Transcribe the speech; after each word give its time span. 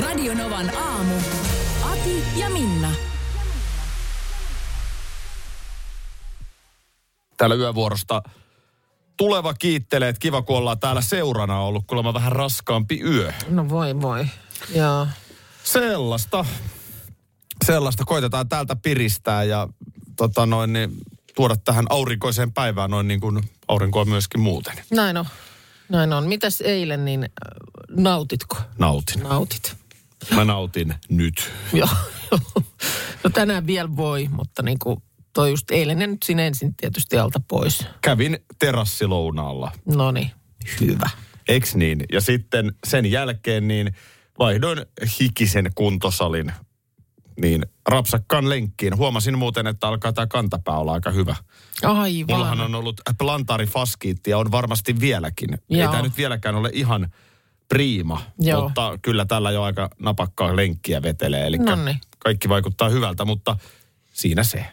Radio 0.00 0.34
Novan 0.34 0.76
aamu. 0.76 1.14
Ati 1.82 2.24
ja 2.36 2.50
Minna. 2.50 2.90
täällä 7.40 7.56
yövuorosta 7.56 8.22
tuleva 9.16 9.54
kiittelee, 9.54 10.08
että 10.08 10.20
kiva 10.20 10.42
kun 10.42 10.56
ollaan 10.56 10.80
täällä 10.80 11.00
seurana 11.00 11.60
ollut, 11.60 11.84
kuulemma 11.86 12.14
vähän 12.14 12.32
raskaampi 12.32 13.00
yö. 13.00 13.32
No 13.48 13.68
voi 13.68 14.00
voi. 14.00 14.26
Joo. 14.74 15.06
Sellaista, 15.62 16.44
sellaista 17.64 18.04
koitetaan 18.04 18.48
täältä 18.48 18.76
piristää 18.76 19.44
ja 19.44 19.68
tota 20.16 20.46
noin, 20.46 20.72
niin, 20.72 20.90
tuoda 21.34 21.56
tähän 21.56 21.86
aurinkoiseen 21.90 22.52
päivään 22.52 22.90
noin 22.90 23.08
niin 23.08 23.20
kuin 23.20 23.50
aurinkoa 23.68 24.04
myöskin 24.04 24.40
muuten. 24.40 24.74
Näin 24.90 25.16
on. 25.16 25.26
Näin 25.88 26.12
on. 26.12 26.28
Mitäs 26.28 26.60
eilen, 26.60 27.04
niin 27.04 27.22
äh, 27.24 27.30
nautitko? 27.96 28.56
Nautin. 28.78 29.22
Nautit. 29.22 29.79
Mä 30.34 30.44
nautin 30.44 30.94
nyt. 31.08 31.52
Joo. 31.72 31.88
no 33.24 33.30
tänään 33.34 33.66
vielä 33.66 33.96
voi, 33.96 34.28
mutta 34.28 34.62
niin 34.62 34.78
kuin 34.78 35.02
toi 35.32 35.50
just 35.50 35.70
eilen 35.70 36.00
ja 36.00 36.06
nyt 36.06 36.22
sinä 36.22 36.46
ensin 36.46 36.74
tietysti 36.76 37.18
alta 37.18 37.40
pois. 37.48 37.86
Kävin 38.02 38.38
terassilounaalla. 38.58 39.72
No 39.84 40.10
niin, 40.10 40.30
hyvä. 40.80 41.10
Eks 41.48 41.74
niin? 41.74 42.04
Ja 42.12 42.20
sitten 42.20 42.72
sen 42.86 43.10
jälkeen 43.10 43.68
niin 43.68 43.94
vaihdoin 44.38 44.78
hikisen 45.20 45.70
kuntosalin 45.74 46.52
niin 47.40 47.66
rapsakkaan 47.88 48.48
lenkkiin. 48.48 48.96
Huomasin 48.96 49.38
muuten, 49.38 49.66
että 49.66 49.88
alkaa 49.88 50.12
tämä 50.12 50.26
kantapää 50.26 50.76
olla 50.76 50.92
aika 50.92 51.10
hyvä. 51.10 51.36
Aivan. 51.82 52.26
Mullahan 52.28 52.60
on 52.60 52.74
ollut 52.74 53.00
plantaarifaskiitti 53.18 54.30
ja 54.30 54.38
on 54.38 54.50
varmasti 54.50 55.00
vieläkin. 55.00 55.54
Ei 55.54 55.78
Joo. 55.78 55.90
tämä 55.90 56.02
nyt 56.02 56.16
vieläkään 56.16 56.54
ole 56.54 56.70
ihan 56.72 57.12
priima, 57.70 58.20
Joo. 58.38 58.62
mutta 58.62 58.98
kyllä 59.02 59.24
tällä 59.24 59.50
jo 59.50 59.62
aika 59.62 59.90
napakkaa 59.98 60.56
lenkkiä 60.56 61.02
vetelee. 61.02 61.46
Eli 61.46 61.58
kaikki 62.18 62.48
vaikuttaa 62.48 62.88
hyvältä, 62.88 63.24
mutta 63.24 63.56
siinä 64.12 64.42
se. 64.44 64.64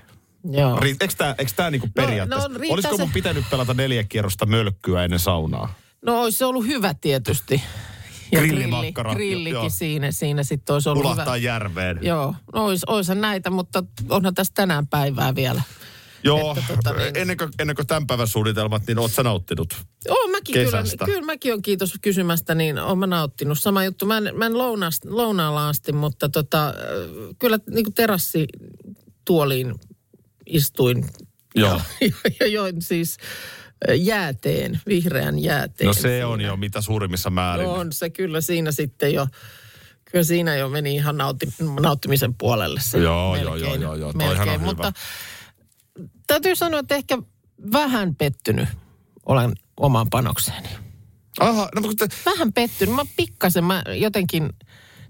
Joo. 0.51 0.79
Eikö 0.85 1.07
tämä 1.17 1.35
eikö 1.37 1.51
tää 1.55 1.71
niinku 1.71 1.87
periaatteessa? 1.95 2.47
no 2.47 2.57
riittää 2.57 2.73
Olisiko 2.73 2.97
se- 2.97 3.03
mun 3.03 3.11
pitänyt 3.11 3.45
pelata 3.49 3.73
neljä 3.73 4.03
kierrosta 4.03 4.45
mölkkyä 4.45 5.03
ennen 5.03 5.19
saunaa? 5.19 5.73
No 6.01 6.21
olisi 6.21 6.37
se 6.37 6.45
ollut 6.45 6.65
hyvä 6.67 6.93
tietysti. 6.93 7.61
Ja 8.31 8.39
Grillimakkara, 8.39 9.13
Grilli, 9.13 9.33
grillikin 9.33 9.53
joo. 9.53 9.69
siinä, 9.69 10.11
siinä 10.11 10.43
sitten 10.43 10.73
olisi 10.73 10.89
ollut 10.89 11.05
Ulahtaa 11.05 11.25
hyvä. 11.25 11.37
järveen. 11.37 11.99
Joo, 12.01 12.35
no 12.53 12.65
ois, 12.65 12.83
oishan 12.87 13.21
näitä, 13.21 13.49
mutta 13.49 13.83
onhan 14.09 14.33
tässä 14.35 14.53
tänään 14.55 14.87
päivää 14.87 15.35
vielä. 15.35 15.61
Joo, 16.27 16.55
Että 16.57 16.75
tota 16.75 16.93
niin. 16.93 17.17
ennen, 17.17 17.37
kuin, 17.37 17.49
ennen 17.59 17.75
kuin 17.75 17.87
tämän 17.87 18.07
päivän 18.07 18.27
suunnitelmat, 18.27 18.87
niin 18.87 18.99
oot 18.99 19.11
sä 19.11 19.23
nauttinut? 19.23 19.73
Oo, 20.09 20.27
mäkin 20.27 20.53
kyllä, 20.53 20.65
Kesästä. 20.81 21.05
kyllä 21.05 21.21
mäkin 21.21 21.53
on 21.53 21.61
kiitos 21.61 21.93
kysymästä, 22.01 22.55
niin 22.55 22.79
oon 22.79 22.97
mä 22.97 23.07
nauttinut. 23.07 23.59
Sama 23.59 23.83
juttu, 23.83 24.05
mä 24.05 24.17
en, 24.17 24.29
mä 24.33 24.45
en 24.45 24.57
lounaas, 24.57 24.99
lounaalla 25.05 25.69
asti, 25.69 25.91
mutta 25.91 26.29
tota, 26.29 26.67
äh, 26.67 26.73
kyllä 27.39 27.59
niin 27.69 27.83
kuin 27.83 27.93
terassituoliin 27.93 29.75
istuin. 30.45 31.05
Joo. 31.55 31.81
Ja, 32.01 32.11
ja 32.39 32.47
join 32.47 32.81
siis 32.81 33.17
äh, 33.89 33.95
jääteen, 33.95 34.81
vihreän 34.87 35.39
jääteen. 35.39 35.87
No 35.87 35.93
se 35.93 36.25
on 36.25 36.41
jo 36.41 36.57
mitä 36.57 36.81
suurimmissa 36.81 37.29
määrin. 37.29 37.65
No 37.65 37.73
on 37.73 37.91
se 37.93 38.09
kyllä 38.09 38.41
siinä 38.41 38.71
sitten 38.71 39.13
jo, 39.13 39.27
kyllä 40.11 40.23
siinä 40.23 40.55
jo 40.55 40.69
meni 40.69 40.95
ihan 40.95 41.17
nautti, 41.17 41.47
nauttimisen 41.79 42.33
puolelle 42.33 42.79
se 42.83 42.97
Joo, 42.97 43.35
joo, 43.35 43.51
melkein, 43.51 43.81
joo, 43.81 43.95
joo, 43.95 43.95
joo. 43.95 44.13
Toihan 44.13 44.47
melkein. 44.47 44.69
on 44.69 44.77
hyvä. 44.77 44.91
Täytyy 46.27 46.55
sanoa, 46.55 46.79
että 46.79 46.95
ehkä 46.95 47.17
vähän 47.71 48.15
pettynyt 48.15 48.69
olen 49.25 49.53
omaan 49.77 50.07
panokseeni. 50.09 50.69
Aha, 51.39 51.69
no 51.75 51.81
mutta 51.81 52.07
Vähän 52.25 52.53
pettynyt. 52.53 52.95
Mä 52.95 53.03
pikkasen, 53.17 53.63
mä 53.63 53.83
jotenkin 53.87 54.43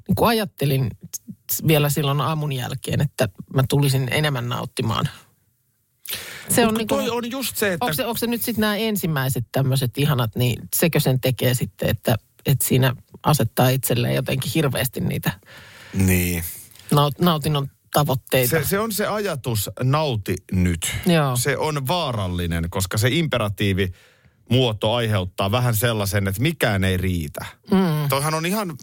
niin 0.07 0.15
kuin 0.15 0.29
ajattelin 0.29 0.91
vielä 1.67 1.89
silloin 1.89 2.21
aamun 2.21 2.53
jälkeen, 2.53 3.01
että 3.01 3.29
mä 3.53 3.63
tulisin 3.69 4.07
enemmän 4.11 4.49
nauttimaan. 4.49 5.09
Se 6.49 6.67
on, 6.67 6.73
niin 6.73 6.87
kuin, 6.87 7.05
toi 7.05 7.09
on 7.17 7.31
just 7.31 7.57
se, 7.57 7.73
että... 7.73 7.85
onko, 7.85 7.93
se, 7.93 8.05
onko 8.05 8.17
se 8.17 8.27
nyt 8.27 8.41
sitten 8.41 8.61
nämä 8.61 8.75
ensimmäiset 8.75 9.45
tämmöiset 9.51 9.97
ihanat, 9.97 10.35
niin 10.35 10.59
sekö 10.75 10.99
sen 10.99 11.19
tekee 11.21 11.53
sitten, 11.53 11.89
että, 11.89 12.15
että 12.45 12.67
siinä 12.67 12.95
asettaa 13.23 13.69
itselleen 13.69 14.15
jotenkin 14.15 14.51
hirveästi 14.55 14.99
niitä 14.99 15.31
Niin. 15.93 16.43
naut, 16.91 17.19
nautinnon 17.19 17.67
tavoitteita. 17.93 18.49
Se, 18.49 18.63
se 18.63 18.79
on 18.79 18.91
se 18.91 19.07
ajatus, 19.07 19.69
nauti 19.83 20.35
nyt. 20.51 20.95
Joo. 21.05 21.35
Se 21.35 21.57
on 21.57 21.87
vaarallinen, 21.87 22.69
koska 22.69 22.97
se 22.97 23.09
imperatiivi 23.09 23.91
muoto 24.49 24.93
aiheuttaa 24.93 25.51
vähän 25.51 25.75
sellaisen, 25.75 26.27
että 26.27 26.41
mikään 26.41 26.83
ei 26.83 26.97
riitä. 26.97 27.45
Mm. 27.71 28.09
Toihan 28.09 28.33
on 28.33 28.45
ihan 28.45 28.75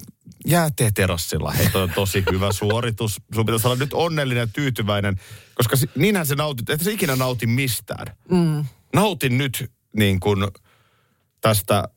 jääteeterassilla. 0.47 1.51
Hei, 1.51 1.71
toi 1.71 1.83
on 1.83 1.91
tosi 1.95 2.25
hyvä 2.33 2.53
suoritus. 2.63 3.21
Sun 3.35 3.47
pitäisi 3.47 3.67
olla 3.67 3.77
nyt 3.77 3.93
onnellinen 3.93 4.41
ja 4.41 4.47
tyytyväinen, 4.47 5.21
koska 5.55 5.77
niinhän 5.97 6.27
se 6.27 6.35
nautit, 6.35 6.71
että 6.71 6.85
se 6.85 6.93
ikinä 6.93 7.17
nauti 7.17 7.47
mistään. 7.47 8.07
Mm. 8.31 8.65
Nautin 8.95 9.39
nyt 9.39 9.73
niin 9.97 10.21
kuin 10.21 10.47
tästä 11.41 11.89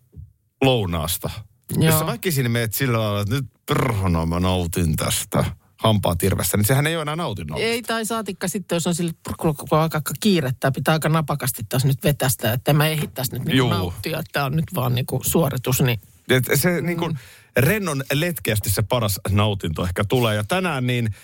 lounaasta. 0.62 1.29
Joo. 1.75 1.85
Jos 1.85 2.00
sä 2.00 2.06
väkisin 2.06 2.51
meet 2.51 2.73
sillä 2.73 3.00
lailla, 3.00 3.22
että 3.22 3.35
nyt 3.35 3.46
perhana 3.66 4.25
mä 4.25 4.40
nautin 4.40 4.96
tästä 4.96 5.46
hampaat 5.77 6.23
irvessä, 6.23 6.57
niin 6.57 6.65
sehän 6.65 6.88
ei 6.88 6.95
ole 6.95 7.01
enää 7.01 7.15
nautinnollista. 7.15 7.69
Ei, 7.69 7.81
tai 7.81 8.05
saatikka 8.05 8.47
sitten, 8.47 8.75
jos 8.75 8.88
on 8.88 8.95
sille 8.95 9.11
koko 9.38 9.77
aika 9.77 10.01
kiirettä, 10.19 10.71
pitää 10.71 10.93
aika 10.93 11.09
napakasti 11.09 11.63
taas 11.69 11.85
nyt 11.85 12.03
vetästä, 12.03 12.53
että 12.53 12.73
mä 12.73 12.88
ehdittäisi 12.88 13.33
nyt 13.33 13.45
niinku 13.45 13.69
nauttia, 13.69 14.19
että 14.19 14.29
tämä 14.31 14.45
on 14.45 14.55
nyt 14.55 14.75
vaan 14.75 14.95
niinku 14.95 15.19
suoritus, 15.23 15.81
niin 15.81 15.99
Et 16.29 16.45
se 16.55 16.81
niin 16.81 16.97
kuin 16.97 17.19
rennon 17.57 18.03
letkeästi 18.13 18.69
se 18.69 18.81
paras 18.81 19.19
nautinto 19.29 19.83
ehkä 19.83 20.03
tulee. 20.03 20.35
Ja 20.35 20.43
tänään 20.43 20.87
niin 20.87 21.16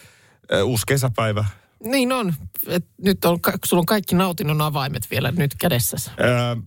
äh, 0.54 0.66
uusi 0.66 0.84
kesäpäivä. 0.88 1.46
Niin 1.84 2.12
on. 2.12 2.34
Et 2.68 2.86
nyt 3.02 3.26
on, 3.26 3.40
sulla 3.66 3.82
on 3.82 3.86
kaikki 3.86 4.16
nautinnon 4.16 4.62
avaimet 4.62 5.12
vielä 5.12 5.32
nyt 5.32 5.56
kädessäsi. 5.56 6.12
Ää, 6.18 6.58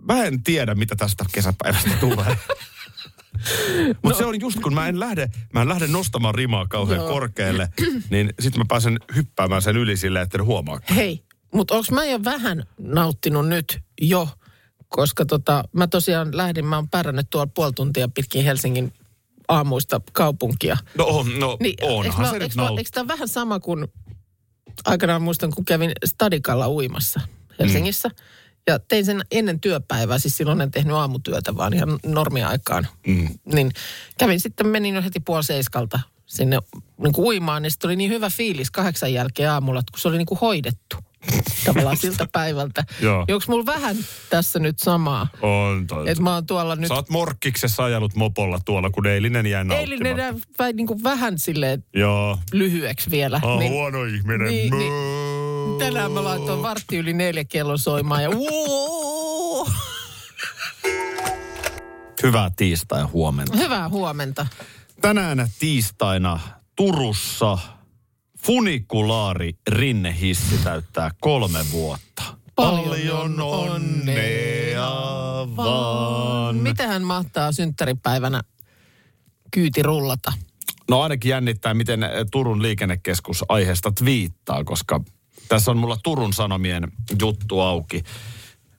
mä 0.00 0.24
en 0.24 0.42
tiedä, 0.42 0.74
mitä 0.74 0.96
tästä 0.96 1.24
kesäpäivästä 1.32 1.90
tulee. 2.00 2.36
Mutta 3.86 4.08
no. 4.08 4.14
se 4.14 4.24
on 4.24 4.40
just 4.40 4.60
kun 4.60 4.74
mä 4.74 4.88
en 4.88 5.00
lähde, 5.00 5.30
mä 5.54 5.62
en 5.62 5.68
lähde 5.68 5.86
nostamaan 5.86 6.34
rimaa 6.34 6.66
kauhean 6.66 7.00
Joo. 7.00 7.08
korkealle, 7.08 7.68
niin 8.10 8.34
sitten 8.40 8.60
mä 8.60 8.64
pääsen 8.68 8.98
hyppäämään 9.16 9.62
sen 9.62 9.76
yli 9.76 9.96
silleen, 9.96 10.22
että 10.22 10.38
en 10.38 10.44
huomaa. 10.44 10.80
Hei, 10.96 11.24
mutta 11.54 11.74
onko 11.74 11.94
mä 11.94 12.04
jo 12.04 12.24
vähän 12.24 12.66
nauttinut 12.78 13.48
nyt 13.48 13.78
jo, 14.00 14.28
koska 14.88 15.26
tota, 15.26 15.64
mä 15.72 15.86
tosiaan 15.86 16.36
lähdin, 16.36 16.66
mä 16.66 16.76
oon 16.76 16.88
pärjännyt 16.88 17.26
tuolla 17.30 17.50
puoli 17.54 17.72
tuntia 17.72 18.08
pitkin 18.08 18.44
Helsingin 18.44 18.92
aamuista 19.48 20.00
kaupunkia. 20.12 20.76
No, 20.98 21.04
on, 21.04 21.38
no 21.38 21.56
Niin, 21.60 21.74
onhan 21.82 22.04
eikö, 22.04 22.30
se 22.30 22.38
mä, 22.38 22.44
eikö, 22.44 22.54
mä, 22.56 22.68
eikö 22.78 22.90
tämä 22.92 23.08
vähän 23.08 23.28
sama 23.28 23.60
kuin 23.60 23.88
aikanaan 24.84 25.22
muistan, 25.22 25.50
kun 25.50 25.64
kävin 25.64 25.92
Stadikalla 26.04 26.68
uimassa 26.68 27.20
Helsingissä. 27.58 28.08
Mm. 28.08 28.14
Ja 28.66 28.78
tein 28.78 29.04
sen 29.04 29.20
ennen 29.30 29.60
työpäivää, 29.60 30.18
siis 30.18 30.36
silloin 30.36 30.60
en 30.60 30.70
tehnyt 30.70 30.96
aamutyötä, 30.96 31.56
vaan 31.56 31.72
ihan 31.72 31.98
normiaikaan. 32.06 32.86
Mm. 33.06 33.28
Niin 33.54 33.70
kävin 34.18 34.40
sitten, 34.40 34.66
menin 34.66 34.94
jo 34.94 35.02
heti 35.02 35.20
puoli 35.20 35.44
seiskalta 35.44 36.00
sinne 36.26 36.58
niin 37.02 37.12
kuin 37.12 37.26
uimaan, 37.26 37.62
niin 37.62 37.70
sitten 37.70 37.88
oli 37.88 37.96
niin 37.96 38.10
hyvä 38.10 38.30
fiilis 38.30 38.70
kahdeksan 38.70 39.12
jälkeen 39.12 39.50
aamulla, 39.50 39.82
kun 39.92 40.00
se 40.00 40.08
oli 40.08 40.18
niin 40.18 40.26
kuin 40.26 40.40
hoidettu 40.40 40.96
tavallaan 41.66 41.96
siltä 41.96 42.26
päivältä. 42.32 42.84
Joo. 43.00 43.18
Onko 43.20 43.44
mulla 43.48 43.66
vähän 43.66 43.96
tässä 44.30 44.58
nyt 44.58 44.78
samaa? 44.78 45.28
On. 45.42 45.86
Että 46.06 46.22
mä 46.22 46.34
oon 46.34 46.46
tuolla 46.46 46.76
nyt... 46.76 46.88
Sä 46.88 46.94
oot 46.94 47.10
morkkiksessa 47.10 47.84
ajanut 47.84 48.14
mopolla 48.14 48.58
tuolla, 48.64 48.90
kun 48.90 49.06
eilinen 49.06 49.46
jäi 49.46 49.64
nauttimaan. 49.64 49.92
Eilinen 49.92 50.16
jää 50.16 50.34
vai 50.58 50.72
niin 50.72 50.86
kuin 50.86 51.02
vähän 51.02 51.38
silleen 51.38 51.84
Joo. 51.94 52.38
lyhyeksi 52.52 53.10
vielä. 53.10 53.40
Oh, 53.42 53.58
niin, 53.58 53.72
huono 53.72 54.04
ihminen. 54.04 54.48
niin, 54.48 54.78
niin. 54.78 55.19
Tänään 55.78 56.12
mä 56.12 56.24
laitoin 56.24 56.62
vartti 56.62 56.96
yli 56.96 57.12
neljä 57.12 57.44
kellon 57.44 57.78
soimaan 57.78 58.22
ja 58.22 58.30
Hyvää 62.22 62.50
tiistai 62.56 63.02
huomenta. 63.02 63.56
hyvää 63.56 63.88
huomenta. 63.88 64.46
Tänään 65.00 65.48
tiistaina 65.58 66.38
Turussa 66.76 67.58
funikulaari 68.46 69.52
rinnehissi 69.68 70.58
täyttää 70.64 71.10
kolme 71.20 71.58
vuotta. 71.72 72.22
Paljon 72.54 73.40
onnea 73.40 74.90
vaan. 75.56 76.56
Mitähän 76.56 77.02
mahtaa 77.02 77.52
synttäripäivänä 77.52 78.42
kyyti 79.50 79.82
rullata. 79.82 80.32
No 80.90 81.00
ainakin 81.00 81.28
jännittää, 81.30 81.74
miten 81.74 82.00
Turun 82.32 82.62
liikennekeskus 82.62 83.44
aiheesta 83.48 83.92
twiittaa, 83.92 84.64
koska 84.64 85.00
tässä 85.50 85.70
on 85.70 85.78
mulla 85.78 85.96
Turun 86.02 86.32
Sanomien 86.32 86.92
juttu 87.20 87.60
auki. 87.60 88.02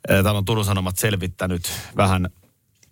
Täällä 0.07 0.31
on 0.31 0.45
Turun 0.45 0.65
Sanomat 0.65 0.97
selvittänyt 0.97 1.71
vähän, 1.97 2.29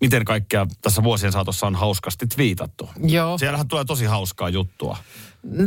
miten 0.00 0.24
kaikkea 0.24 0.66
tässä 0.82 1.02
vuosien 1.02 1.32
saatossa 1.32 1.66
on 1.66 1.74
hauskasti 1.74 2.26
twiitattu. 2.26 2.90
Joo. 3.02 3.38
Siellähän 3.38 3.68
tulee 3.68 3.84
tosi 3.84 4.04
hauskaa 4.04 4.48
juttua. 4.48 4.96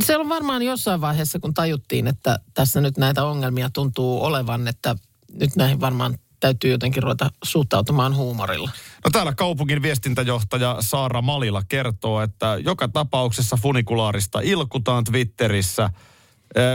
Se 0.06 0.18
on 0.18 0.30
varmaan 0.30 0.62
jossain 0.62 1.02
vaiheessa, 1.02 1.40
kun 1.40 1.54
tajuttiin, 1.54 2.08
että 2.08 2.40
tässä 2.54 2.82
nyt 2.82 2.98
näitä 2.98 3.24
ongelmia 3.24 3.70
tuntuu 3.70 4.24
olevan, 4.24 4.68
että 4.68 4.96
nyt 5.40 5.56
näihin 5.56 5.80
varmaan 5.80 6.18
täytyy 6.40 6.72
jotenkin 6.72 7.04
ruveta 7.04 7.32
suhtautumaan 7.44 8.16
huumorilla. 8.16 8.70
No 9.04 9.12
täällä 9.12 9.34
kaupungin 9.34 9.82
viestintäjohtaja 9.82 10.78
Saara 10.80 11.22
Malila 11.22 11.64
kertoo, 11.70 12.22
että 12.22 12.58
joka 12.64 12.88
tapauksessa 12.88 13.58
funikulaarista 13.58 14.40
ilkutaan 14.40 15.04
Twitterissä. 15.04 15.90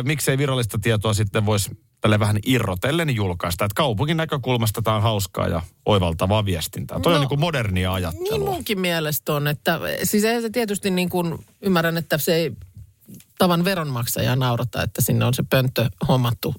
Miksei 0.02 0.38
virallista 0.38 0.78
tietoa 0.82 1.14
sitten 1.14 1.46
voisi 1.46 1.70
tälle 2.00 2.18
vähän 2.18 2.38
irrotellen 2.46 3.16
julkaista. 3.16 3.64
Että 3.64 3.74
kaupungin 3.74 4.16
näkökulmasta 4.16 4.82
tämä 4.82 4.96
on 4.96 5.02
hauskaa 5.02 5.48
ja 5.48 5.62
oivaltavaa 5.86 6.44
viestintää. 6.44 7.00
Toi 7.00 7.12
no, 7.12 7.16
on 7.16 7.20
niin 7.20 7.28
kuin 7.28 7.40
modernia 7.40 7.92
ajattelua. 7.92 8.38
Niin 8.38 8.54
munkin 8.54 8.80
mielestä 8.80 9.34
on, 9.34 9.46
että 9.46 9.80
siis 10.04 10.24
ei 10.24 10.42
se 10.42 10.50
tietysti 10.50 10.90
niin 10.90 11.08
kuin, 11.08 11.38
ymmärrän, 11.62 11.96
että 11.96 12.18
se 12.18 12.34
ei 12.34 12.52
tavan 13.38 13.64
veronmaksajaa 13.64 14.36
naurata, 14.36 14.82
että 14.82 15.02
sinne 15.02 15.24
on 15.24 15.34
se 15.34 15.42
pönttö 15.50 15.90
hommattu 16.08 16.54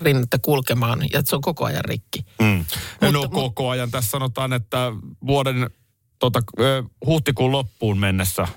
rinnettä 0.00 0.38
kulkemaan 0.42 1.00
ja 1.12 1.22
se 1.24 1.36
on 1.36 1.42
koko 1.42 1.64
ajan 1.64 1.84
rikki. 1.84 2.24
Mm. 2.40 2.64
Mutta, 3.00 3.12
no 3.12 3.28
koko 3.28 3.70
ajan. 3.70 3.90
Tässä 3.90 4.10
sanotaan, 4.10 4.52
että 4.52 4.92
vuoden 5.26 5.70
tota, 6.18 6.42
huhtikuun 7.06 7.52
loppuun 7.52 7.98
mennessä 7.98 8.48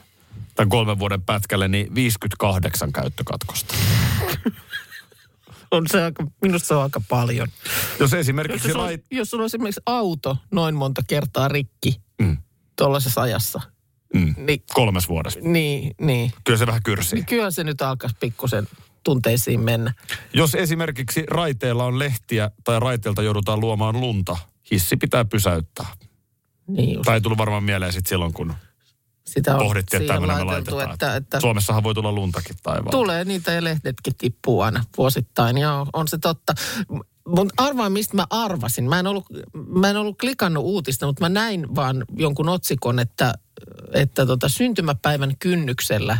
tämän 0.55 0.69
kolmen 0.69 0.99
vuoden 0.99 1.21
pätkälle 1.21 1.67
niin 1.67 1.95
58 1.95 2.93
käyttökatkosta. 2.93 3.75
on 5.71 5.87
se 5.87 6.03
aika, 6.03 6.27
minusta 6.41 6.67
se 6.67 6.73
on 6.73 6.83
aika 6.83 7.01
paljon. 7.09 7.47
Jos 7.99 8.13
esimerkiksi... 8.13 8.67
Jos, 8.67 8.77
lait... 8.77 9.05
jos 9.11 9.29
sulla 9.29 9.41
on 9.41 9.45
esimerkiksi 9.45 9.81
auto 9.85 10.37
noin 10.51 10.75
monta 10.75 11.01
kertaa 11.07 11.47
rikki 11.47 12.01
mm. 12.21 12.37
tuollaisessa 12.75 13.21
ajassa. 13.21 13.61
Mm. 14.13 14.35
Niin, 14.37 14.63
Kolmes 14.73 15.09
vuodessa. 15.09 15.39
Niin, 15.43 15.95
niin. 16.01 16.31
Kyllä 16.43 16.59
se 16.59 16.67
vähän 16.67 16.83
kyrsii. 16.83 17.15
Niin 17.15 17.25
kyllä 17.25 17.51
se 17.51 17.63
nyt 17.63 17.81
alkaisi 17.81 18.15
pikkusen 18.19 18.67
tunteisiin 19.03 19.59
mennä. 19.59 19.93
Jos 20.33 20.55
esimerkiksi 20.55 21.23
raiteilla 21.29 21.85
on 21.85 21.99
lehtiä 21.99 22.51
tai 22.63 22.79
raiteilta 22.79 23.21
joudutaan 23.21 23.59
luomaan 23.59 24.01
lunta, 24.01 24.37
hissi 24.71 24.97
pitää 24.97 25.25
pysäyttää. 25.25 25.85
Niin 26.67 26.93
just. 26.93 27.05
Tai 27.05 27.15
ei 27.15 27.21
tullut 27.21 27.37
varmaan 27.37 27.63
mieleen 27.63 27.93
sitten 27.93 28.09
silloin, 28.09 28.33
kun 28.33 28.53
sitä 29.25 29.53
on 29.55 29.65
pohdittiin, 29.65 30.01
että 30.01 30.13
tämmöinen 30.13 30.37
me 30.37 30.43
laitetaan. 30.43 30.91
Että, 30.91 31.15
että 31.15 31.39
Suomessahan 31.39 31.83
voi 31.83 31.93
tulla 31.93 32.11
luntakin 32.11 32.55
taivaan. 32.63 32.91
Tulee 32.91 33.25
niitä 33.25 33.51
ja 33.51 33.63
lehdetkin 33.63 34.15
tippuu 34.17 34.61
aina 34.61 34.83
vuosittain, 34.97 35.57
ja 35.57 35.85
on 35.93 36.07
se 36.07 36.17
totta. 36.17 36.53
Mutta 37.27 37.53
arvaa, 37.57 37.89
mistä 37.89 38.15
mä 38.15 38.25
arvasin. 38.29 38.89
Mä 38.89 38.99
en, 38.99 39.07
ollut, 39.07 39.25
mä 39.53 39.89
en 39.89 39.97
ollut 39.97 40.19
klikannut 40.19 40.63
uutista, 40.63 41.05
mutta 41.05 41.21
mä 41.21 41.29
näin 41.29 41.75
vaan 41.75 42.05
jonkun 42.17 42.49
otsikon, 42.49 42.99
että, 42.99 43.33
että 43.93 44.25
tota, 44.25 44.49
syntymäpäivän 44.49 45.37
kynnyksellä 45.39 46.17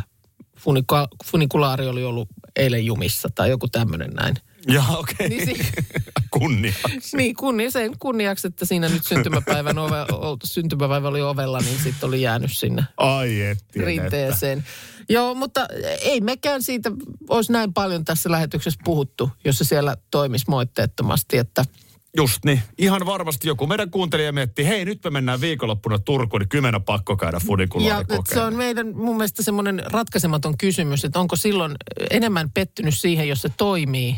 funika, 0.57 1.07
funikulaari 1.25 1.88
oli 1.88 2.03
ollut 2.03 2.27
eilen 2.56 2.85
jumissa 2.85 3.29
tai 3.35 3.49
joku 3.49 3.67
tämmöinen 3.67 4.11
näin. 4.11 4.35
Joo, 4.68 4.83
okei. 4.98 5.27
Okay. 5.27 5.30
Niin 5.30 5.45
si- 5.45 5.71
kunniaksi. 6.39 7.18
niin, 7.18 7.36
kunni, 7.36 7.71
sen 7.71 7.92
kunniaksi, 8.00 8.48
että 8.48 8.65
siinä 8.65 8.89
nyt 8.89 9.04
syntymäpäivän 9.06 9.77
ove, 9.77 9.98
syntymäpäivä 10.44 11.07
oli 11.07 11.21
ovella, 11.21 11.60
niin 11.60 11.80
sitten 11.83 12.07
oli 12.07 12.21
jäänyt 12.21 12.51
sinne 12.54 12.83
Ai 12.98 13.30
rinteeseen. 13.75 14.60
Että. 14.60 14.71
Joo, 15.10 15.36
mutta 15.36 15.68
ei 16.01 16.21
mekään 16.21 16.62
siitä 16.62 16.92
olisi 17.30 17.51
näin 17.51 17.74
paljon 17.74 18.06
tässä 18.06 18.31
lähetyksessä 18.31 18.80
puhuttu, 18.83 19.30
jos 19.45 19.57
se 19.57 19.63
siellä 19.63 19.98
toimisi 20.12 20.45
moitteettomasti, 20.48 21.38
että– 21.38 21.66
Just 22.18 22.45
niin. 22.45 22.62
Ihan 22.77 23.06
varmasti 23.06 23.48
joku 23.48 23.68
meidän 23.68 23.92
kuuntelija 23.92 24.31
miettii, 24.31 24.68
hei 24.68 24.86
nyt 24.86 25.04
me 25.04 25.09
mennään 25.09 25.42
viikonloppuna 25.42 26.00
Turkuun, 26.00 26.39
niin 26.39 26.50
kymmenen 26.50 26.75
on 26.75 26.83
pakko 26.83 27.18
käydä 27.18 27.39
funikulaari 27.39 28.06
Ja 28.09 28.18
se 28.33 28.42
on 28.42 28.56
meidän 28.56 28.98
mun 28.98 29.18
mielestä 29.18 29.44
semmoinen 29.44 29.83
ratkaisematon 29.86 30.57
kysymys, 30.57 31.06
että 31.06 31.19
onko 31.19 31.36
silloin 31.36 31.75
enemmän 32.09 32.51
pettynyt 32.51 32.94
siihen, 32.98 33.27
jos 33.27 33.42
se 33.42 33.50
toimii, 33.57 34.18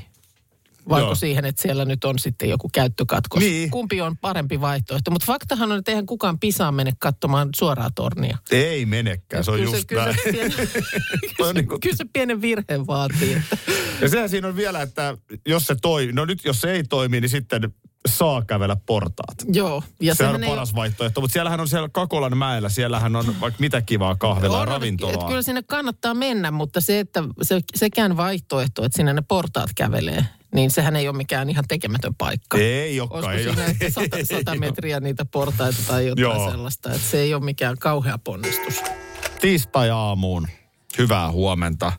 vaikka 0.90 1.08
Joo. 1.08 1.16
siihen, 1.16 1.46
että 1.46 1.62
siellä 1.62 1.86
nyt 1.86 2.04
on 2.04 2.20
sitten 2.20 2.50
joku 2.50 2.70
käyttökatkos. 2.74 3.40
Niin. 3.40 3.72
Kumpi 3.72 4.02
on 4.02 4.18
parempi 4.18 4.62
vaihtoehto? 4.62 5.12
Mutta 5.12 5.26
faktahan 5.26 5.72
on, 5.72 5.78
että 5.78 5.92
eihän 5.92 6.06
kukaan 6.06 6.40
pisaan 6.40 6.74
mene 6.74 6.94
katsomaan 7.00 7.50
suoraa 7.56 7.90
tornia. 7.96 8.38
Ei 8.52 8.86
menekään, 8.86 9.44
se 9.44 9.52
on 9.52 9.58
kyllä 9.58 9.78
just 9.78 9.90
se, 9.90 9.96
näin. 9.96 10.16
Kyllä 10.24 10.50
se, 10.50 10.68
pieni, 11.38 11.54
niin 11.54 11.68
kuin... 11.68 11.80
kyllä 11.80 11.96
se 11.96 12.06
pienen 12.14 12.42
virheen 12.42 12.88
vaatii. 12.88 13.34
Että. 13.34 13.58
Ja 14.02 14.10
sehän 14.10 14.30
siinä 14.30 14.48
on 14.48 14.56
vielä, 14.56 14.82
että 14.82 15.18
jos 15.46 15.68
se 15.68 15.76
toimii, 15.76 16.14
no 16.14 16.26
nyt 16.26 16.46
jos 16.46 16.62
se 16.62 16.72
ei 16.72 16.84
toimi, 16.84 17.22
niin 17.22 17.30
sitten 17.30 17.74
saa 18.08 18.42
kävellä 18.42 18.78
portaat. 18.86 19.38
Joo. 19.54 19.84
Ja 20.02 20.16
se 20.16 20.28
on 20.28 20.42
paras 20.48 20.70
ei... 20.70 20.76
vaihtoehto. 20.76 21.22
Mutta 21.22 21.34
siellähän 21.34 21.60
on 21.60 21.68
siellä 21.68 21.90
Kakolan 21.90 22.38
mäellä, 22.38 22.70
siellähän 22.70 23.16
on 23.16 23.36
vaikka 23.42 23.60
mitä 23.60 23.82
kivaa 23.82 24.16
kahvelaa 24.16 24.60
ja 24.60 24.66
ravintolaa. 24.66 25.14
Et 25.14 25.28
kyllä 25.28 25.42
sinne 25.42 25.64
kannattaa 25.64 26.14
mennä, 26.14 26.52
mutta 26.52 26.82
se, 26.82 27.00
että 27.00 27.24
se, 27.42 27.60
sekään 27.76 28.18
vaihtoehto, 28.18 28.84
että 28.84 28.96
sinne 28.96 29.14
ne 29.14 29.24
portaat 29.28 29.70
kävelee, 29.76 30.26
niin 30.56 30.72
sehän 30.72 30.96
ei 30.96 31.08
ole 31.08 31.18
mikään 31.18 31.50
ihan 31.50 31.66
tekemätön 31.68 32.16
paikka. 32.16 32.58
Ei 32.58 33.00
olekaan. 33.00 33.36
Ei 33.36 33.44
siinä 33.44 33.64
ole. 33.64 33.90
Sata, 33.90 34.18
sata 34.36 34.56
metriä 34.56 35.00
niitä 35.00 35.26
portaita 35.26 35.80
tai 35.88 36.08
jotain 36.08 36.22
Joo. 36.22 36.52
sellaista. 36.52 36.90
Että 36.90 37.08
se 37.08 37.20
ei 37.20 37.34
ole 37.34 37.44
mikään 37.44 37.78
kauhea 37.78 38.18
ponnistus. 38.18 38.84
Tiistai-aamuun. 39.42 40.48
Hyvää 40.98 41.32
huomenta. 41.32 41.94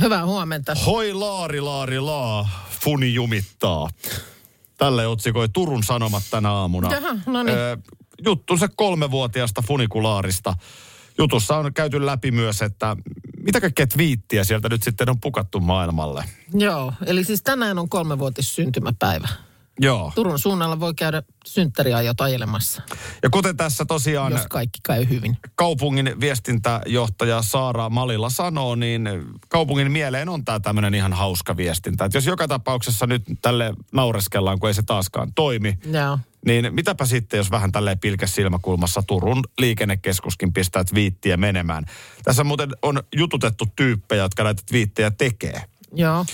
Hyvää 0.00 0.26
huomenta. 0.26 0.74
Hoi 0.74 1.12
laari 1.12 1.60
laari 1.60 2.00
laa, 2.00 2.66
funi 2.80 3.14
jumittaa. 3.14 3.88
Tälle 4.78 5.06
otsikoi 5.06 5.48
Turun 5.48 5.82
Sanomat 5.82 6.22
tänä 6.30 6.52
aamuna. 6.52 6.92
Jaha, 6.92 7.16
no 7.26 7.42
niin. 7.42 7.56
juttunsa 8.24 8.68
kolmevuotiaasta 8.76 9.62
funikulaarista. 9.62 10.54
Jutussa 11.18 11.56
on 11.56 11.74
käyty 11.74 12.06
läpi 12.06 12.30
myös, 12.30 12.62
että 12.62 12.96
mitä 13.42 13.60
kaikkea 13.60 13.86
twiittiä 13.86 14.44
sieltä 14.44 14.68
nyt 14.68 14.82
sitten 14.82 15.10
on 15.10 15.20
pukattu 15.20 15.60
maailmalle. 15.60 16.24
Joo, 16.54 16.92
eli 17.06 17.24
siis 17.24 17.42
tänään 17.42 17.78
on 17.78 17.88
kolmevuotis 17.88 18.54
syntymäpäivä. 18.54 19.28
Joo. 19.82 20.12
Turun 20.14 20.38
suunnalla 20.38 20.80
voi 20.80 20.94
käydä 20.94 21.22
synttäriajot 21.46 22.20
ajelemassa. 22.20 22.82
Ja 23.22 23.30
kuten 23.30 23.56
tässä 23.56 23.84
tosiaan... 23.84 24.32
Jos 24.32 24.46
kaikki 24.50 24.78
käy 24.82 25.08
hyvin. 25.08 25.36
Kaupungin 25.54 26.20
viestintäjohtaja 26.20 27.42
Saara 27.42 27.90
Malilla 27.90 28.30
sanoo, 28.30 28.74
niin 28.74 29.08
kaupungin 29.48 29.92
mieleen 29.92 30.28
on 30.28 30.44
tämä 30.44 30.60
tämmöinen 30.60 30.94
ihan 30.94 31.12
hauska 31.12 31.56
viestintä. 31.56 32.04
Että 32.04 32.18
jos 32.18 32.26
joka 32.26 32.48
tapauksessa 32.48 33.06
nyt 33.06 33.22
tälle 33.42 33.74
naureskellaan, 33.92 34.58
kun 34.58 34.68
ei 34.68 34.74
se 34.74 34.82
taaskaan 34.82 35.32
toimi, 35.34 35.78
Joo. 35.92 36.18
niin 36.46 36.74
mitäpä 36.74 37.06
sitten, 37.06 37.38
jos 37.38 37.50
vähän 37.50 37.72
tälleen 37.72 37.98
pilkäs 37.98 38.34
silmäkulmassa 38.34 39.02
Turun 39.06 39.44
liikennekeskuskin 39.58 40.52
pistää 40.52 40.84
twiittiä 40.84 41.36
menemään. 41.36 41.84
Tässä 42.24 42.44
muuten 42.44 42.70
on 42.82 43.02
jututettu 43.16 43.64
tyyppejä, 43.76 44.22
jotka 44.22 44.44
näitä 44.44 44.62
twiittejä 44.66 45.10
tekee. 45.10 45.62
Joo. 45.94 46.24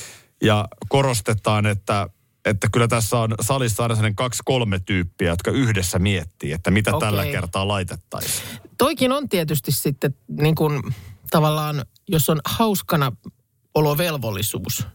Ja 0.42 0.68
korostetaan, 0.88 1.66
että 1.66 2.08
että 2.44 2.68
kyllä 2.72 2.88
tässä 2.88 3.18
on 3.18 3.34
salissa 3.40 3.82
aina 3.82 3.94
sellainen 3.94 4.16
kaksi-kolme 4.16 4.78
tyyppiä, 4.78 5.28
jotka 5.28 5.50
yhdessä 5.50 5.98
miettii, 5.98 6.52
että 6.52 6.70
mitä 6.70 6.96
okay. 6.96 7.08
tällä 7.08 7.24
kertaa 7.24 7.68
laitettaisiin. 7.68 8.48
Toikin 8.78 9.12
on 9.12 9.28
tietysti 9.28 9.72
sitten 9.72 10.14
niin 10.40 10.54
kuin 10.54 10.82
tavallaan, 11.30 11.84
jos 12.08 12.30
on 12.30 12.40
hauskana 12.44 13.12
olovelvollisuus, 13.74 14.86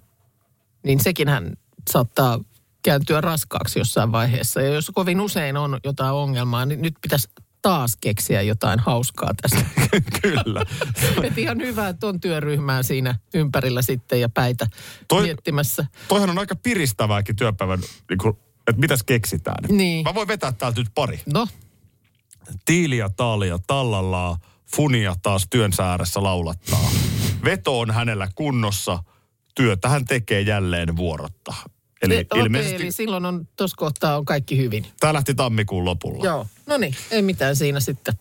niin 0.83 0.99
sekin 0.99 1.27
hän 1.27 1.53
saattaa 1.89 2.39
kääntyä 2.83 3.21
raskaaksi 3.21 3.79
jossain 3.79 4.11
vaiheessa. 4.11 4.61
Ja 4.61 4.73
jos 4.73 4.91
kovin 4.93 5.21
usein 5.21 5.57
on 5.57 5.79
jotain 5.83 6.13
ongelmaa, 6.13 6.65
niin 6.65 6.81
nyt 6.81 6.93
pitäisi 7.01 7.29
taas 7.63 7.97
keksiä 8.01 8.41
jotain 8.41 8.79
hauskaa 8.79 9.31
tässä. 9.41 9.65
Kyllä. 10.21 10.65
Et 11.23 11.37
ihan 11.37 11.57
hyvä, 11.57 11.87
että 11.87 12.07
on 12.07 12.19
työryhmää 12.19 12.83
siinä 12.83 13.15
ympärillä 13.33 13.81
sitten 13.81 14.21
ja 14.21 14.29
päitä 14.29 14.67
Toi, 15.07 15.23
miettimässä. 15.23 15.85
Toihan 16.07 16.29
on 16.29 16.39
aika 16.39 16.55
piristävääkin 16.55 17.35
työpäivän, 17.35 17.79
niin 18.09 18.17
kuin, 18.17 18.37
että 18.67 18.81
mitäs 18.81 19.03
keksitään. 19.03 19.63
Niin. 19.69 20.03
Mä 20.03 20.13
voin 20.13 20.27
vetää 20.27 20.51
täältä 20.51 20.81
nyt 20.81 20.89
pari. 20.95 21.21
No. 21.33 21.47
Tiilia, 22.65 23.09
taalia, 23.09 23.59
tallallaa, 23.67 24.37
funia 24.75 25.15
taas 25.21 25.47
työn 25.49 25.71
ääressä 25.83 26.23
laulattaa. 26.23 26.91
Veto 27.43 27.79
on 27.79 27.91
hänellä 27.91 28.27
kunnossa, 28.35 29.03
työtä 29.55 29.89
hän 29.89 30.05
tekee 30.05 30.41
jälleen 30.41 30.97
vuorotta. 30.97 31.53
Eli, 32.03 32.15
e, 32.15 32.25
ilmeisesti... 32.35 32.75
eli 32.75 32.91
silloin 32.91 33.25
on, 33.25 33.47
tuossa 33.57 33.77
kohtaa 33.77 34.17
on 34.17 34.25
kaikki 34.25 34.57
hyvin. 34.57 34.85
Tämä 34.99 35.13
lähti 35.13 35.33
tammikuun 35.35 35.85
lopulla. 35.85 36.25
Joo, 36.25 36.47
no 36.65 36.77
niin, 36.77 36.95
ei 37.11 37.21
mitään 37.21 37.55
siinä 37.55 37.79
sitten. 37.79 38.13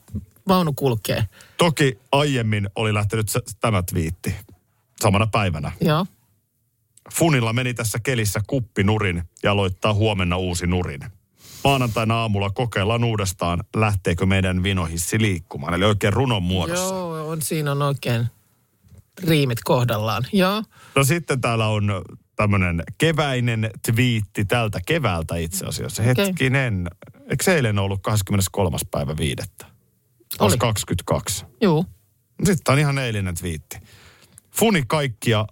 Vaunu 0.49 0.73
kulkee. 0.73 1.25
Toki 1.57 1.99
aiemmin 2.13 2.69
oli 2.77 2.95
lähtenyt 2.95 3.27
tämä 3.61 3.83
twiitti 3.83 4.35
samana 5.01 5.27
päivänä. 5.27 5.73
Joo. 5.81 6.07
Funilla 7.15 7.53
meni 7.53 7.75
tässä 7.75 7.99
kelissä 7.99 8.41
kuppi 8.47 8.85
nurin 8.85 9.23
ja 9.43 9.53
aloittaa 9.53 9.95
huomenna 9.95 10.37
uusi 10.37 10.67
nurin. 10.67 11.01
maanantaina 11.65 12.15
aamulla 12.15 12.51
kokeillaan 12.51 13.05
uudestaan, 13.05 13.65
lähteekö 13.77 14.27
meidän 14.27 14.63
vinohissi 14.63 15.21
liikkumaan. 15.21 15.75
Eli 15.75 15.85
oikein 15.85 16.13
runon 16.13 16.43
muodossa. 16.43 16.95
Joo, 16.95 17.29
on, 17.29 17.43
siinä 17.43 17.73
on 17.73 17.83
oikein 17.83 18.27
riimit 19.19 19.59
kohdallaan. 19.65 20.27
Joo. 20.33 20.63
No 20.95 21.05
sitten 21.05 21.41
täällä 21.41 21.67
on 21.67 22.03
tämmöinen 22.43 22.83
keväinen 22.99 23.71
twiitti 23.87 24.45
tältä 24.45 24.81
keväältä 24.87 25.37
itse 25.37 25.67
asiassa. 25.67 26.03
Okei. 26.03 26.27
Hetkinen, 26.27 26.89
eikö 27.31 27.45
se 27.45 27.55
eilen 27.55 27.79
ollut 27.79 28.03
23. 28.03 28.77
päivä 28.91 29.17
viidettä? 29.17 29.67
Oli. 29.67 29.73
Olisi 30.39 30.59
22. 30.59 31.45
Joo. 31.61 31.85
Sitten 32.45 32.73
on 32.73 32.79
ihan 32.79 32.99
eilinen 32.99 33.35
twiitti. 33.35 33.79
Funi 34.55 34.83
kaikkia 34.87 35.47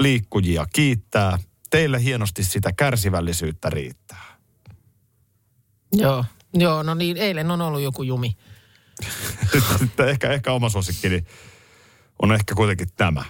liikkujia 0.00 0.66
kiittää. 0.72 1.38
Teille 1.70 2.02
hienosti 2.02 2.44
sitä 2.44 2.72
kärsivällisyyttä 2.72 3.70
riittää. 3.70 4.38
Joo. 5.92 6.24
Joo, 6.54 6.82
no 6.82 6.94
niin, 6.94 7.16
eilen 7.16 7.50
on 7.50 7.60
ollut 7.60 7.80
joku 7.80 8.02
jumi. 8.02 8.36
Ehkä, 10.10 10.30
ehkä 10.30 10.52
oma 10.52 10.68
suosikkini 10.68 11.24
on 12.22 12.32
ehkä 12.32 12.54
kuitenkin 12.54 12.88
tämä. 12.96 13.24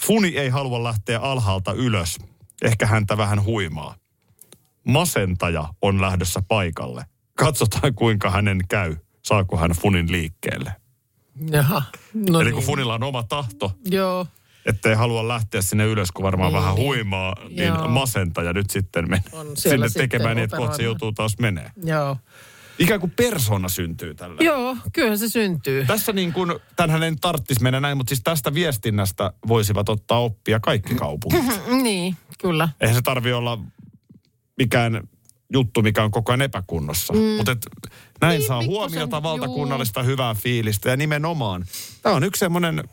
Funi 0.00 0.38
ei 0.38 0.48
halua 0.48 0.84
lähteä 0.84 1.20
alhaalta 1.20 1.72
ylös. 1.72 2.18
Ehkä 2.62 2.86
häntä 2.86 3.16
vähän 3.16 3.44
huimaa. 3.44 3.94
Masentaja 4.84 5.68
on 5.82 6.00
lähdössä 6.00 6.42
paikalle. 6.48 7.04
Katsotaan 7.34 7.94
kuinka 7.94 8.30
hänen 8.30 8.60
käy. 8.68 8.96
Saako 9.24 9.56
hän 9.56 9.70
Funin 9.70 10.12
liikkeelle. 10.12 10.72
Jaha. 11.50 11.82
No 12.30 12.40
Eli 12.40 12.44
niin. 12.50 12.54
kun 12.54 12.64
Funilla 12.64 12.94
on 12.94 13.02
oma 13.02 13.22
tahto, 13.22 13.72
Joo. 13.84 14.26
ettei 14.66 14.94
halua 14.94 15.28
lähteä 15.28 15.62
sinne 15.62 15.84
ylös, 15.86 16.12
kun 16.12 16.22
varmaan 16.22 16.52
Niin, 16.52 16.62
vähän 16.62 16.74
niin. 16.74 16.86
huimaa, 16.86 17.34
niin 17.48 17.68
Joo. 17.68 17.88
masentaja 17.88 18.52
nyt 18.52 18.70
sitten 18.70 19.10
men, 19.10 19.20
On 19.32 19.46
siellä 19.56 19.74
sinne 19.76 19.88
sitten 19.88 20.08
tekemään 20.08 20.36
niin, 20.36 20.44
että 20.44 20.56
kohta 20.56 20.76
se 20.76 20.82
joutuu 20.82 21.12
taas 21.12 21.38
menee. 21.38 21.70
Joo. 21.84 22.16
Ikään 22.78 23.00
kuin 23.00 23.12
persona 23.16 23.68
syntyy 23.68 24.14
tällä. 24.14 24.42
Joo, 24.44 24.76
kyllähän 24.92 25.18
se 25.18 25.28
syntyy. 25.28 25.86
Tässä 25.86 26.12
niin 26.12 26.32
kuin, 26.32 26.54
tänhän 26.76 27.02
ei 27.02 27.16
tarvitsisi 27.20 27.62
mennä 27.62 27.80
näin, 27.80 27.96
mutta 27.96 28.08
siis 28.08 28.20
tästä 28.24 28.54
viestinnästä 28.54 29.32
voisivat 29.48 29.88
ottaa 29.88 30.18
oppia 30.18 30.60
kaikki 30.60 30.94
kaupungit. 30.94 31.44
Niin, 31.82 32.16
kyllä. 32.38 32.68
Eihän 32.80 32.96
se 32.96 33.02
tarvi 33.02 33.32
olla 33.32 33.58
mikään 34.58 35.08
juttu, 35.52 35.82
mikä 35.82 36.02
on 36.02 36.10
koko 36.10 36.32
ajan 36.32 36.42
epäkunnossa. 36.42 37.12
Mm. 37.12 37.18
Mutta 37.18 37.56
näin 38.20 38.38
Niin, 38.38 38.46
saa 38.46 38.64
huomiota 38.64 39.22
valtakunnallista 39.22 40.02
hyvää 40.02 40.34
fiilistä 40.34 40.90
ja 40.90 40.96
nimenomaan. 40.96 41.64
Tämä 42.02 42.14
on 42.14 42.24
yksi 42.24 42.40
semmoinen, 42.40 42.84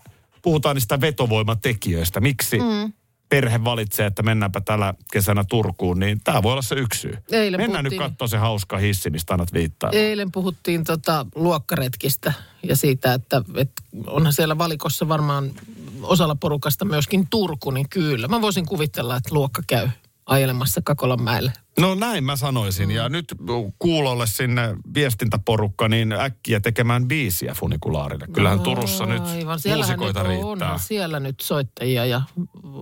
puhutaan 0.41 0.75
niistä 0.75 1.01
vetovoimatekijöistä. 1.01 2.19
Miksi 2.19 2.57
mm. 2.57 2.93
Perhe 3.29 3.63
valitsee, 3.63 4.05
että 4.05 4.23
mennäänpä 4.23 4.61
tällä 4.61 4.93
kesänä 5.13 5.43
Turkuun, 5.43 5.99
niin 5.99 6.21
tämä 6.23 6.43
voi 6.43 6.51
olla 6.51 6.61
se 6.61 6.75
yksi 6.75 6.99
syy. 6.99 7.17
Eilen 7.31 7.59
Mennään 7.59 7.83
nyt 7.83 7.91
puhuttiin- 7.91 8.11
katsoa 8.11 8.27
se 8.27 8.37
hauska 8.37 8.77
hissi, 8.77 9.09
mistä 9.09 9.33
annat 9.33 9.53
viittaa. 9.53 9.89
Eilen 9.93 10.31
puhuttiin 10.31 10.83
tota 10.83 11.25
luokkaretkistä 11.35 12.33
ja 12.63 12.75
siitä, 12.75 13.13
että, 13.13 13.41
että 13.55 13.81
onhan 14.07 14.33
siellä 14.33 14.57
valikossa 14.57 15.07
varmaan 15.07 15.51
osalla 16.01 16.35
porukasta 16.35 16.85
myöskin 16.85 17.27
Turku, 17.29 17.71
niin 17.71 17.89
kyllä. 17.89 18.27
Mä 18.27 18.41
voisin 18.41 18.65
kuvitella, 18.65 19.15
että 19.15 19.35
luokka 19.35 19.61
käy 19.67 19.89
ajelemassa 20.25 20.81
Kakolanmäelle. 20.83 21.53
No 21.79 21.95
näin 21.95 22.23
mä 22.23 22.35
sanoisin. 22.35 22.91
Ja 22.91 23.09
nyt 23.09 23.35
kuulolle 23.79 24.27
sinne 24.27 24.75
viestintäporukka, 24.93 25.87
niin 25.87 26.11
äkkiä 26.11 26.59
tekemään 26.59 27.07
biisiä 27.07 27.53
funikulaarille. 27.53 28.27
Kyllähän 28.33 28.59
Turussa 28.59 29.05
nyt 29.05 29.23
muusikoita 29.75 30.23
nyt 30.23 30.27
riittää. 30.29 30.47
Onhan 30.47 30.79
siellä 30.79 31.19
nyt 31.19 31.39
soittajia 31.39 32.05
ja 32.05 32.21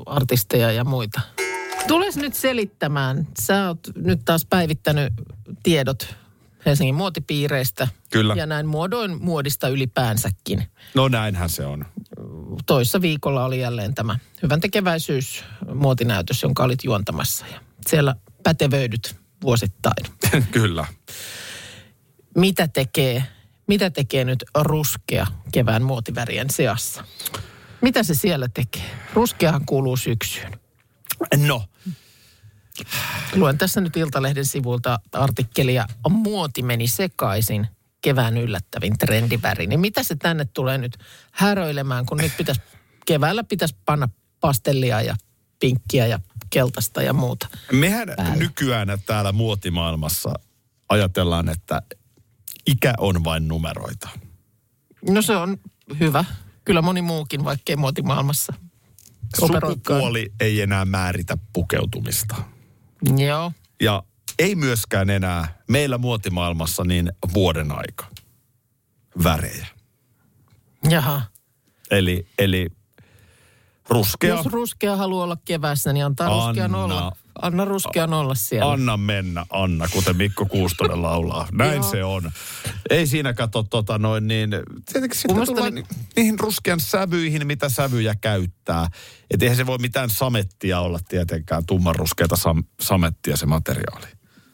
artisteja 0.06 0.72
ja 0.72 0.84
muita. 0.84 1.22
Tules 1.88 2.18
nyt 2.18 2.34
selittämään. 2.34 3.28
Sä 3.42 3.68
oot 3.68 3.80
nyt 3.96 4.20
taas 4.26 4.46
päivittänyt 4.46 5.14
tiedot 5.64 6.16
Helsingin 6.66 6.96
muotipiireistä. 6.96 7.88
Kyllä. 8.10 8.34
Ja 8.36 8.46
näin 8.46 8.66
muodoin 8.66 9.24
muodista 9.24 9.68
ylipäänsäkin. 9.68 10.64
No 10.96 11.08
näinhän 11.08 11.50
se 11.50 11.66
on. 11.66 11.86
Toissa 12.66 13.02
viikolla 13.02 13.46
oli 13.46 13.60
jälleen 13.60 13.96
tämä 13.96 14.20
hyvän 14.44 14.62
tekeväisyys 14.62 15.44
muotinäytös, 15.74 16.44
jonka 16.44 16.64
olit 16.64 16.84
juontamassa. 16.84 17.46
Ja 17.48 17.60
siellä 17.88 18.16
pätevöidyt 18.44 19.16
vuosittain. 19.42 20.06
Kyllä. 20.52 20.86
Mitä 22.36 22.68
tekee, 22.68 23.24
mitä 23.68 23.90
tekee 23.90 24.26
nyt 24.26 24.44
ruskea 24.56 25.28
kevään 25.52 25.84
muotivärien 25.84 26.50
seassa? 26.50 27.04
Mitä 27.82 28.04
se 28.04 28.16
siellä 28.16 28.48
tekee? 28.54 28.92
Ruskeahan 29.14 29.66
kuuluu 29.66 29.98
syksyyn. 29.98 30.60
No, 31.38 31.64
Luen 33.36 33.58
tässä 33.58 33.82
nyt 33.82 33.98
Iltalehden 33.98 34.46
sivulta 34.46 35.00
artikkelia 35.12 35.88
Muoti 36.10 36.64
meni 36.64 36.88
sekaisin 36.88 37.68
kevään 38.02 38.38
yllättävin 38.38 38.98
trendiväri. 38.98 39.68
Niin 39.68 39.80
mitä 39.80 40.04
se 40.04 40.16
tänne 40.16 40.46
tulee 40.46 40.78
nyt 40.78 40.98
häröilemään, 41.32 42.06
kun 42.06 42.18
nyt 42.18 42.38
pitäisi, 42.38 42.62
keväällä 43.06 43.44
pitäisi 43.44 43.76
panna 43.86 44.10
pastellia 44.40 45.02
ja 45.02 45.16
pinkkiä 45.60 46.08
ja 46.08 46.20
keltaista 46.54 47.02
ja 47.02 47.14
muuta. 47.14 47.48
mehän 47.72 48.08
Päälle. 48.18 48.36
nykyään 48.36 48.88
täällä 49.06 49.32
muotimaailmassa 49.32 50.34
ajatellaan, 50.90 51.50
että 51.50 51.82
ikä 52.68 52.94
on 52.98 53.24
vain 53.24 53.48
numeroita. 53.48 54.10
No 55.10 55.22
se 55.22 55.36
on 55.36 55.58
hyvä. 56.00 56.26
Kyllä 56.66 56.82
moni 56.82 57.02
muukin, 57.02 57.44
vaikkei 57.44 57.76
muotimaailmassa. 57.76 58.54
Sukupuoli 59.40 60.34
ei 60.40 60.62
enää 60.62 60.86
määritä 60.86 61.38
pukeutumista. 61.54 62.36
Joo. 63.18 63.52
Ja 63.82 64.04
ei 64.40 64.56
myöskään 64.56 65.10
enää 65.10 65.60
meillä 65.68 65.98
muotimaailmassa 65.98 66.84
niin 66.84 67.12
vuoden 67.34 67.72
aika. 67.72 68.06
Värejä. 69.24 69.68
Jaha. 70.90 71.22
Eli, 71.92 72.28
eli 72.40 72.70
ruskea. 73.90 74.36
Jos 74.36 74.46
ruskea 74.46 74.96
haluaa 74.96 75.24
olla 75.24 75.38
kevässä, 75.46 75.94
niin 75.94 76.06
antaa 76.06 76.46
ruskean 76.48 76.76
Anna. 76.76 76.84
olla. 76.84 77.16
Anna 77.42 77.66
ruskean 77.66 78.14
olla 78.14 78.36
siellä. 78.36 78.72
Anna 78.72 78.98
mennä, 78.98 79.46
Anna, 79.50 79.88
kuten 79.88 80.18
Mikko 80.18 80.46
Kuustonen 80.46 81.02
laulaa. 81.02 81.48
Näin 81.52 81.74
Joo. 81.82 81.92
se 81.92 82.04
on. 82.04 82.32
Ei 82.90 83.08
siinä 83.08 83.34
kato 83.34 83.64
tota 83.64 83.98
noin 83.98 84.28
niin, 84.28 84.50
tietenkin 84.94 85.20
sitten 85.20 85.46
tullaan 85.46 85.76
ni- 85.76 85.84
niihin 86.16 86.40
ruskean 86.40 86.80
sävyihin, 86.80 87.48
mitä 87.48 87.70
sävyjä 87.70 88.16
käyttää. 88.22 88.88
Että 89.32 89.46
eihän 89.46 89.58
se 89.58 89.66
voi 89.66 89.78
mitään 89.78 90.10
samettia 90.10 90.80
olla 90.80 91.00
tietenkään, 91.08 91.66
tumman 91.66 91.96
ruskeata 91.96 92.36
sam- 92.36 92.66
samettia 92.82 93.38
se 93.38 93.46
materiaali. 93.46 94.06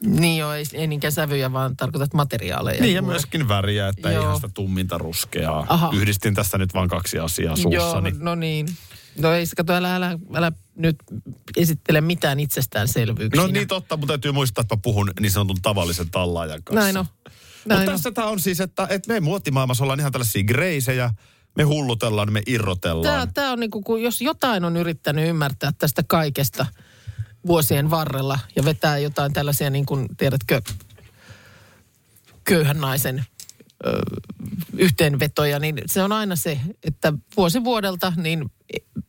Niin 0.06 0.38
joo, 0.38 0.52
ei, 0.52 0.64
ei 0.72 0.86
niinkään 0.86 1.12
sävyjä, 1.12 1.52
vaan 1.52 1.76
tarkoitat 1.76 2.14
materiaaleja. 2.14 2.82
Niin 2.82 2.94
ja 2.94 3.02
myöskin 3.02 3.48
väriä, 3.48 3.88
että 3.88 4.10
Joo. 4.10 4.22
ihan 4.22 4.36
sitä 4.36 4.48
tumminta 4.54 4.98
ruskeaa. 4.98 5.66
Aha. 5.68 5.90
Yhdistin 5.94 6.34
tässä 6.34 6.58
nyt 6.58 6.74
vain 6.74 6.88
kaksi 6.88 7.18
asiaa 7.18 7.54
Joo, 7.58 7.82
suussani. 7.82 8.12
no 8.18 8.34
niin. 8.34 8.66
No 9.18 9.32
ei 9.32 9.46
se, 9.46 9.56
kato, 9.56 9.72
älä, 9.72 9.96
älä, 9.96 10.18
älä 10.34 10.52
nyt 10.76 10.96
esittele 11.56 12.00
mitään 12.00 12.40
itsestäänselvyyksiä. 12.40 13.42
No 13.42 13.48
niin 13.48 13.68
totta, 13.68 13.96
mutta 13.96 14.12
täytyy 14.12 14.32
muistaa, 14.32 14.62
että 14.62 14.76
mä 14.76 14.80
puhun 14.82 15.12
niin 15.20 15.32
sanotun 15.32 15.62
tavallisen 15.62 16.10
tallaajan 16.10 16.62
kanssa. 16.64 16.80
Näin 16.80 16.96
on. 16.96 17.06
Mutta 17.24 17.74
Näin 17.74 17.88
on. 17.88 17.94
tässä 17.94 18.12
tämä 18.12 18.26
on 18.26 18.40
siis, 18.40 18.60
että, 18.60 18.86
että 18.90 19.12
me 19.12 19.20
muotimaailmassa 19.20 19.84
ollaan 19.84 20.00
ihan 20.00 20.12
tällaisia 20.12 20.44
greisejä, 20.44 21.10
me 21.56 21.62
hullutellaan, 21.62 22.32
me 22.32 22.42
irrotellaan. 22.46 23.14
Tämä, 23.14 23.32
tämä 23.34 23.52
on 23.52 23.60
niin 23.60 23.70
kuin, 23.70 23.84
kun 23.84 24.02
jos 24.02 24.20
jotain 24.20 24.64
on 24.64 24.76
yrittänyt 24.76 25.28
ymmärtää 25.28 25.72
tästä 25.78 26.02
kaikesta 26.08 26.66
vuosien 27.46 27.90
varrella 27.90 28.38
ja 28.56 28.64
vetää 28.64 28.98
jotain 28.98 29.32
tällaisia, 29.32 29.70
niin 29.70 29.86
kuin, 29.86 30.08
tiedätkö, 30.16 30.62
köyhän 32.44 32.80
naisen 32.80 33.24
ö, 33.86 34.00
yhteenvetoja, 34.76 35.58
niin 35.58 35.82
se 35.86 36.02
on 36.02 36.12
aina 36.12 36.36
se, 36.36 36.60
että 36.82 37.12
vuosi 37.36 37.64
vuodelta 37.64 38.12
niin 38.16 38.50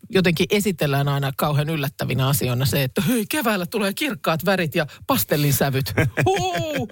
jotenkin 0.09 0.45
esitellään 0.49 1.07
aina 1.07 1.31
kauhean 1.37 1.69
yllättävinä 1.69 2.27
asioina 2.27 2.65
se, 2.65 2.83
että 2.83 3.01
hei, 3.01 3.25
keväällä 3.29 3.65
tulee 3.65 3.93
kirkkaat 3.93 4.45
värit 4.45 4.75
ja 4.75 4.87
pastellinsävyt. 5.07 5.93
Huu, 6.25 6.89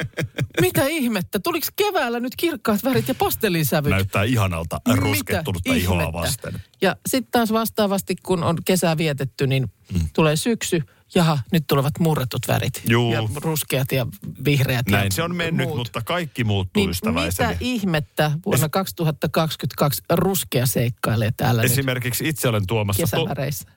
mitä 0.61 0.87
ihmettä? 0.87 1.39
Tuliko 1.39 1.67
keväällä 1.75 2.19
nyt 2.19 2.35
kirkkaat 2.35 2.83
värit 2.83 3.07
ja 3.07 3.15
pastellinsävyt? 3.15 3.89
Näyttää 3.89 4.23
ihanalta 4.23 4.81
ruskettunutta 4.95 5.73
ihoa 5.73 6.13
vasten. 6.13 6.61
Ja 6.81 6.95
sitten 7.09 7.31
taas 7.31 7.51
vastaavasti, 7.51 8.15
kun 8.23 8.43
on 8.43 8.57
kesää 8.65 8.97
vietetty, 8.97 9.47
niin 9.47 9.71
mm. 9.93 9.99
tulee 10.13 10.35
syksy. 10.35 10.83
Jaha, 11.15 11.39
nyt 11.51 11.63
tulevat 11.67 11.99
murretut 11.99 12.47
värit. 12.47 12.81
Juu. 12.89 13.13
Ja 13.13 13.23
ruskeat 13.35 13.91
ja 13.91 14.07
vihreät. 14.45 14.85
Näin 14.89 15.05
ja 15.05 15.11
se 15.11 15.23
on 15.23 15.35
mennyt, 15.35 15.67
muut. 15.67 15.77
mutta 15.77 16.01
kaikki 16.01 16.43
muuttuu 16.43 16.81
niin 16.83 16.89
ystäväiseni. 16.89 17.49
mitä 17.49 17.57
ihmettä 17.65 18.31
vuonna 18.45 18.69
2022 18.69 20.01
ruskea 20.09 20.65
seikkailee 20.65 21.31
täällä 21.37 21.61
nyt 21.61 21.71
Esimerkiksi 21.71 22.27
itse 22.29 22.47
olen 22.47 22.67
tuomassa... 22.67 23.01
kesäväreissä? 23.03 23.67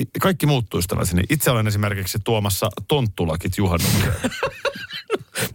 i- 0.00 0.06
kaikki 0.20 0.46
muuttuu 0.46 0.80
ystäväiseni. 0.80 1.22
Itse 1.30 1.50
olen 1.50 1.66
esimerkiksi 1.66 2.18
tuomassa 2.24 2.68
tonttulakit 2.88 3.58
juhannukseen. 3.58 4.14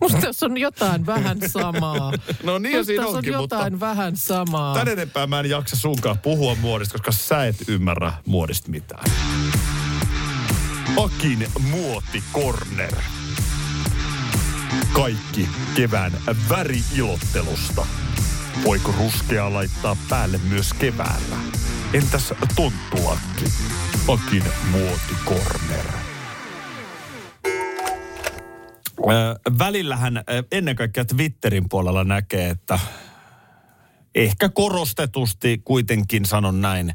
Musta 0.02 0.22
tässä 0.22 0.46
on 0.46 0.58
jotain 0.58 1.06
vähän 1.06 1.38
samaa. 1.50 2.12
No 2.44 2.58
niin, 2.60 2.72
ja 2.74 2.78
Musta 2.80 2.86
siinä 2.88 3.08
onkin, 3.08 3.36
on 3.36 3.42
mutta- 3.42 3.56
jotain 3.56 3.80
vähän 3.80 4.18
samaa. 4.18 4.74
Tän 4.76 4.88
enempää 4.88 5.28
mä 5.28 5.40
en 5.40 5.50
jaksa 5.50 5.76
sunkaan 5.76 6.18
puhua 6.20 6.56
muodista, 6.56 6.94
koska 6.94 7.12
sä 7.12 7.46
et 7.46 7.56
ymmärrä 7.68 8.14
muodista 8.26 8.70
mitään. 8.72 9.04
Akin 11.04 11.48
muotikorner. 11.72 12.96
Kaikki 14.94 15.50
kevään 15.76 16.12
väriilottelusta. 16.50 17.86
Voiko 18.66 18.94
ruskea 18.98 19.54
laittaa 19.54 19.98
päälle 20.10 20.40
myös 20.50 20.74
keväällä? 20.74 21.36
Entäs 21.94 22.34
tonttulakki? 22.56 23.46
Akin 24.08 24.44
muotikorner. 24.72 25.86
Välillähän 29.60 30.24
ennen 30.52 30.76
kaikkea 30.76 31.06
Twitterin 31.06 31.70
puolella 31.70 32.04
näkee, 32.04 32.50
että 32.50 32.80
ehkä 34.16 34.50
korostetusti 34.50 35.62
kuitenkin 35.64 36.26
sanon 36.26 36.62
näin, 36.62 36.94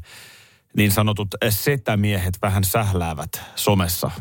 niin 0.77 0.91
sanotut 0.91 1.27
setämiehet 1.49 2.37
vähän 2.41 2.63
sähläävät 2.63 3.41
somessa. 3.55 4.11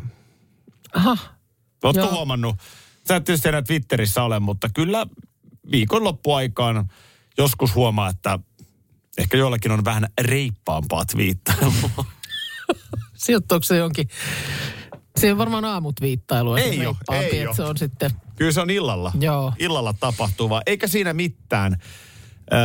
Aha, 0.95 1.17
Oletko 1.83 2.11
huomannut? 2.11 2.57
Sä 3.09 3.17
et 3.17 3.25
tietysti 3.25 3.49
enää 3.49 3.63
Twitterissä 3.63 4.23
ole, 4.23 4.41
mutta 4.41 4.69
kyllä 4.75 5.07
viikonloppuaikaan 5.71 6.89
joskus 7.39 7.75
huomaa, 7.75 8.09
että 8.09 8.39
ehkä 9.19 9.37
joillakin 9.37 9.73
on 9.73 9.85
vähän 9.85 10.09
reippaampaa 10.21 11.05
twiittailua. 11.05 12.05
sijoittuuko 13.25 13.63
se 13.63 13.77
jonkin... 13.77 14.09
Se 15.21 15.33
on 15.33 15.39
varmaan 15.39 15.65
aamut 15.65 16.01
viittailua. 16.01 16.59
Ei 16.59 16.77
se 16.77 16.85
reippaampi, 16.85 17.37
ei 17.37 17.47
oo. 17.47 17.55
Se 17.55 17.63
on 17.63 17.77
sitten... 17.77 18.11
Kyllä 18.37 18.53
se 18.53 18.61
on 18.61 18.71
illalla. 18.71 19.13
Joo. 19.21 19.53
Illalla 19.59 19.93
tapahtuvaa. 19.93 20.63
Eikä 20.67 20.87
siinä 20.87 21.13
mitään. 21.13 21.77
Ö, 22.53 22.57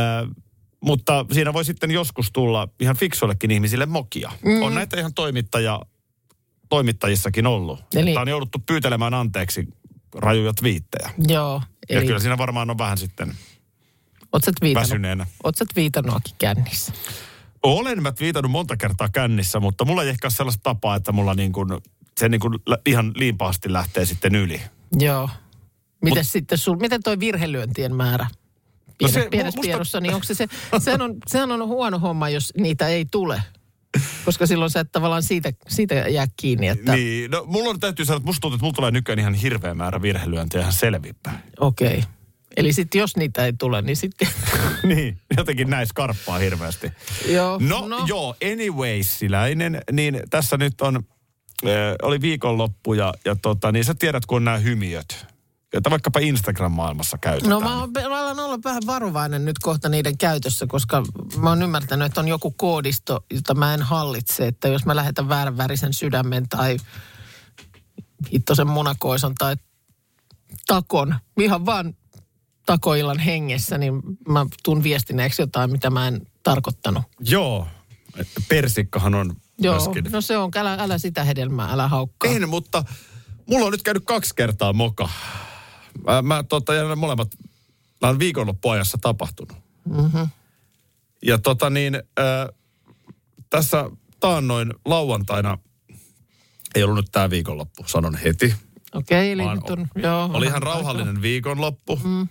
mutta 0.80 1.26
siinä 1.32 1.52
voi 1.52 1.64
sitten 1.64 1.90
joskus 1.90 2.30
tulla 2.32 2.68
ihan 2.80 2.96
fiksuillekin 2.96 3.50
ihmisille 3.50 3.86
mokia. 3.86 4.32
Mm. 4.44 4.62
On 4.62 4.74
näitä 4.74 4.98
ihan 5.00 5.14
toimittaja, 5.14 5.80
toimittajissakin 6.68 7.46
ollut. 7.46 7.80
Eli- 7.94 8.10
Että 8.10 8.20
on 8.20 8.28
jouduttu 8.28 8.58
pyytelemään 8.66 9.14
anteeksi 9.14 9.68
rajuja 10.14 10.52
twiittejä. 10.52 11.10
Joo. 11.28 11.62
Ja 11.88 11.98
Eli 11.98 12.06
kyllä 12.06 12.20
siinä 12.20 12.38
varmaan 12.38 12.70
on 12.70 12.78
vähän 12.78 12.98
sitten 12.98 13.34
twiitannut, 14.60 14.74
väsyneenä. 14.90 15.26
oot 15.44 15.56
sä 15.56 15.64
twiitannuakin 15.74 16.34
kännissä? 16.38 16.92
Olen 17.62 18.02
mä 18.02 18.12
viitannut 18.20 18.52
monta 18.52 18.76
kertaa 18.76 19.08
kännissä, 19.08 19.60
mutta 19.60 19.84
mulla 19.84 20.02
ei 20.02 20.08
ehkä 20.08 20.26
ole 20.26 20.32
sellaista 20.32 20.62
tapaa, 20.62 20.96
että 20.96 21.12
mulla 21.12 21.34
niin 21.34 21.52
kuin, 21.52 21.68
se 22.20 22.28
niin 22.28 22.40
kuin 22.40 22.54
ihan 22.86 23.12
liipaasti 23.16 23.72
lähtee 23.72 24.06
sitten 24.06 24.34
yli. 24.34 24.60
Joo. 25.00 25.28
Miten 26.02 26.24
sitten 26.24 26.58
sul, 26.58 26.76
miten 26.76 27.02
toi 27.02 27.20
virhelyöntien 27.20 27.94
määrä? 27.96 28.26
Pienes, 29.00 29.14
se- 29.14 29.20
no 29.24 29.30
pienessä 29.30 29.58
musta- 29.58 29.68
tiedossa, 29.68 30.00
niin 30.00 30.14
onko 30.14 30.24
se, 30.24 30.34
se 30.34 30.46
sehän, 30.78 31.02
on, 31.02 31.14
sehän 31.26 31.52
on 31.52 31.66
huono 31.68 31.98
homma, 31.98 32.28
jos 32.28 32.52
niitä 32.56 32.88
ei 32.88 33.04
tule. 33.10 33.42
Koska 34.24 34.46
silloin 34.46 34.70
sä 34.70 34.80
et 34.80 34.92
tavallaan 34.92 35.22
siitä, 35.22 35.52
siitä 35.68 35.94
jää 35.94 36.26
kiinni, 36.36 36.68
että 36.68 36.92
Niin, 36.96 37.30
no 37.30 37.44
mulla 37.46 37.70
on 37.70 37.80
täytyy 37.80 38.04
sanoa, 38.04 38.16
että 38.16 38.26
musta 38.26 38.40
tuntuu, 38.40 38.54
että 38.56 38.64
mulla 38.64 38.74
tulee 38.76 38.90
nykyään 38.90 39.18
ihan 39.18 39.34
hirveä 39.34 39.74
määrä 39.74 40.02
virhelyöntiä 40.02 40.60
ihan 40.60 40.72
selvinpäin. 40.72 41.38
okei. 41.60 41.88
Okay. 41.98 42.02
Eli 42.56 42.72
sitten 42.72 42.98
jos 42.98 43.16
niitä 43.16 43.44
ei 43.46 43.52
tule, 43.52 43.82
niin 43.82 43.96
sitten... 43.96 44.28
niin, 44.94 45.18
jotenkin 45.36 45.70
näin 45.70 45.86
skarppaa 45.86 46.38
hirveästi. 46.38 46.92
joo, 47.28 47.58
No, 47.62 47.88
no. 47.88 48.04
joo, 48.06 48.34
anywaysiläinen, 48.52 49.82
niin 49.92 50.20
tässä 50.30 50.56
nyt 50.56 50.80
on, 50.80 50.96
äh, 50.96 51.72
oli 52.02 52.20
viikonloppu 52.20 52.94
ja, 52.94 53.14
ja 53.24 53.36
tota, 53.42 53.72
niin 53.72 53.84
sä 53.84 53.94
tiedät, 53.94 54.26
kun 54.26 54.36
on 54.36 54.44
nämä 54.44 54.58
hymiöt, 54.58 55.26
joita 55.72 55.90
vaikkapa 55.90 56.20
Instagram-maailmassa 56.20 57.18
käytetään. 57.18 57.50
No 57.50 57.60
mä, 57.60 57.80
oon, 57.80 57.90
mä 57.92 58.20
alan 58.20 58.40
olla 58.40 58.58
vähän 58.64 58.82
varovainen 58.86 59.44
nyt 59.44 59.58
kohta 59.58 59.88
niiden 59.88 60.18
käytössä, 60.18 60.66
koska 60.66 61.02
mä 61.36 61.48
oon 61.48 61.62
ymmärtänyt, 61.62 62.06
että 62.06 62.20
on 62.20 62.28
joku 62.28 62.50
koodisto, 62.50 63.24
jota 63.30 63.54
mä 63.54 63.74
en 63.74 63.82
hallitse. 63.82 64.46
Että 64.46 64.68
jos 64.68 64.86
mä 64.86 64.96
lähetän 64.96 65.28
väärän 65.28 65.56
värisen 65.56 65.92
sydämen 65.92 66.48
tai 66.48 66.76
hittosen 68.32 68.66
munakoison 68.66 69.34
tai 69.34 69.56
takon, 70.66 71.14
ihan 71.40 71.66
vaan 71.66 71.94
takoillan 72.66 73.18
hengessä, 73.18 73.78
niin 73.78 74.02
mä 74.28 74.46
tuun 74.62 74.82
viestineeksi 74.82 75.42
jotain, 75.42 75.70
mitä 75.70 75.90
mä 75.90 76.08
en 76.08 76.26
tarkoittanut. 76.42 77.02
Joo, 77.20 77.66
persikkahan 78.48 79.14
on 79.14 79.36
Joo, 79.58 79.74
myöskin. 79.74 80.12
no 80.12 80.20
se 80.20 80.38
on, 80.38 80.50
älä, 80.56 80.76
älä 80.80 80.98
sitä 80.98 81.24
hedelmää, 81.24 81.72
älä 81.72 81.88
haukkaa. 81.88 82.30
En, 82.30 82.48
mutta 82.48 82.84
mulla 83.46 83.66
on 83.66 83.72
nyt 83.72 83.82
käynyt 83.82 84.04
kaksi 84.06 84.34
kertaa 84.34 84.72
moka. 84.72 85.08
Mä, 86.06 86.22
mä 86.22 86.42
tota, 86.42 86.74
ja 86.74 86.96
molemmat, 86.96 87.28
nämä 88.00 88.10
on 88.10 88.18
viikonloppuajassa 88.18 88.98
tapahtunut. 89.00 89.56
Mm-hmm. 89.88 90.28
Ja 91.22 91.38
tota 91.38 91.70
niin, 91.70 91.94
äh, 91.94 92.48
tässä 93.50 93.90
taannoin 94.20 94.74
lauantaina, 94.84 95.58
ei 96.74 96.82
ollut 96.82 96.96
nyt 96.96 97.12
tämä 97.12 97.30
viikonloppu, 97.30 97.84
sanon 97.86 98.14
heti. 98.14 98.54
Okei, 98.94 99.32
eli 99.32 99.44
Vaan 99.44 99.56
nyt 99.56 99.70
on, 99.70 99.86
joo. 100.02 100.30
Oli 100.32 100.46
ihan 100.46 100.62
rauhallinen 100.62 101.08
aikaa. 101.08 101.22
viikonloppu. 101.22 102.00
Mm. 102.04 102.28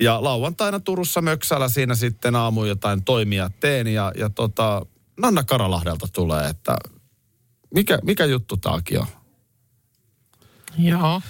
Ja 0.00 0.24
lauantaina 0.24 0.80
Turussa 0.80 1.20
Möksällä 1.20 1.68
siinä 1.68 1.94
sitten 1.94 2.36
aamu 2.36 2.64
jotain 2.64 3.04
toimia 3.04 3.50
teen. 3.60 3.86
Ja, 3.86 4.12
ja 4.16 4.30
tota, 4.30 4.86
Nanna 5.20 5.44
Karalahdelta 5.44 6.08
tulee, 6.12 6.48
että 6.48 6.76
mikä, 7.74 7.98
mikä 8.02 8.24
juttu 8.24 8.56
tääkin 8.56 9.00
on? 9.00 9.06
Joo. 10.78 11.22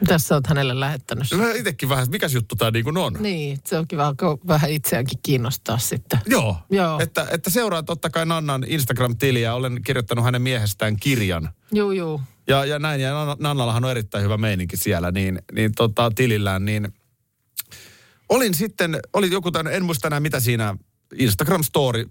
Mitäs 0.00 0.28
sä 0.28 0.34
oot 0.34 0.46
hänelle 0.46 0.80
lähettänyt? 0.80 1.26
Mä 1.36 1.52
itsekin 1.52 1.88
vähän, 1.88 2.06
mikäs 2.10 2.34
juttu 2.34 2.56
tämä 2.56 2.70
niin 2.70 2.84
kuin 2.84 2.96
on? 2.96 3.12
Niin, 3.20 3.58
se 3.64 3.78
on 3.78 3.88
kiva 3.88 4.14
vähän 4.48 4.70
itseäänkin 4.70 5.18
kiinnostaa 5.22 5.78
sitten. 5.78 6.20
Joo, 6.26 6.56
Joo. 6.70 7.00
Että, 7.00 7.26
että 7.30 7.50
seuraa 7.50 7.82
totta 7.82 8.10
kai 8.10 8.26
Nannan 8.26 8.64
Instagram-tiliä. 8.68 9.54
Olen 9.54 9.82
kirjoittanut 9.82 10.24
hänen 10.24 10.42
miehestään 10.42 10.96
kirjan. 10.96 11.48
Juu, 11.72 11.92
juu. 11.92 12.20
Ja, 12.48 12.64
ja 12.64 12.78
näin, 12.78 13.00
ja 13.00 13.12
Nanna- 13.12 13.36
Nannallahan 13.40 13.84
on 13.84 13.90
erittäin 13.90 14.24
hyvä 14.24 14.36
meininki 14.36 14.76
siellä, 14.76 15.10
niin, 15.10 15.42
niin 15.52 15.72
tota, 15.74 16.10
tilillään, 16.14 16.64
niin 16.64 16.88
olin 18.28 18.54
sitten, 18.54 19.00
oli 19.12 19.30
joku 19.30 19.50
tämän, 19.50 19.72
en 19.72 19.84
muista 19.84 20.06
enää 20.08 20.20
mitä 20.20 20.40
siinä 20.40 20.76
Instagram 21.18 21.62
Story 21.62 22.06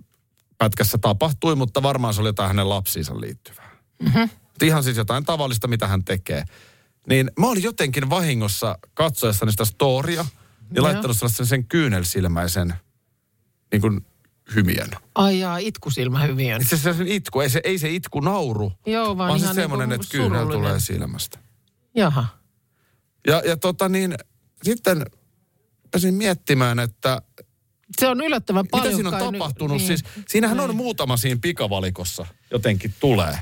pätkässä 0.58 0.98
tapahtui, 0.98 1.56
mutta 1.56 1.84
varmaan 1.84 2.14
se 2.14 2.22
oli 2.22 2.30
jotain 2.30 2.48
hänen 2.48 2.70
lapsiinsa 2.70 3.22
liittyvää. 3.22 3.72
Mm-hmm. 4.04 4.30
Ihan 4.62 4.84
siis 4.84 4.98
jotain 4.98 5.26
tavallista, 5.26 5.68
mitä 5.68 5.88
hän 5.88 6.04
tekee. 6.06 6.44
Niin 7.10 7.32
mä 7.40 7.48
olin 7.48 7.64
jotenkin 7.64 8.10
vahingossa 8.10 8.78
katsoessani 8.94 9.52
sitä 9.52 9.66
storia 9.66 10.16
ja 10.22 10.26
Joo. 10.76 10.84
laittanut 10.86 11.18
sellaisen 11.18 11.46
sen 11.46 11.66
kyynelsilmäisen 11.66 12.74
niin 13.72 13.82
kuin 13.82 14.06
hymiön. 14.56 14.90
Ai 15.16 15.40
jaa, 15.40 15.58
itkusilmä 15.58 16.24
hyvin 16.24 16.56
on. 16.56 16.64
Se, 16.64 16.78
se, 16.78 16.94
se 16.94 17.04
itku, 17.08 17.42
ei 17.42 17.50
se, 17.50 17.62
ei 17.64 17.78
se 17.78 17.90
itku 17.90 18.20
nauru, 18.20 18.74
Joo, 18.86 19.18
vaan, 19.18 19.30
vaan 19.30 19.40
se 19.40 19.54
semmoinen, 19.54 19.90
niinku 19.90 20.04
että 20.04 20.12
kyynel 20.12 20.48
tulee 20.48 20.80
silmästä. 20.80 21.40
Jaha. 21.96 22.26
Ja, 23.28 23.42
ja 23.46 23.58
tota 23.58 23.90
niin, 23.90 24.16
sitten 24.64 25.06
pääsin 25.92 26.14
miettimään, 26.14 26.80
että 26.80 27.22
Se 28.00 28.08
on 28.08 28.22
yllättävän 28.22 28.68
paljon. 28.72 28.88
mitä 28.88 28.96
siinä 29.10 29.26
on 29.28 29.34
tapahtunut. 29.34 29.78
Nyt, 29.78 29.88
Siis, 29.88 30.04
siinähän 30.28 30.60
on 30.60 30.70
Niin. 30.70 30.78
muutama 30.78 31.18
siinä 31.18 31.40
pikavalikossa 31.42 32.26
jotenkin 32.52 32.94
tulee. 33.00 33.38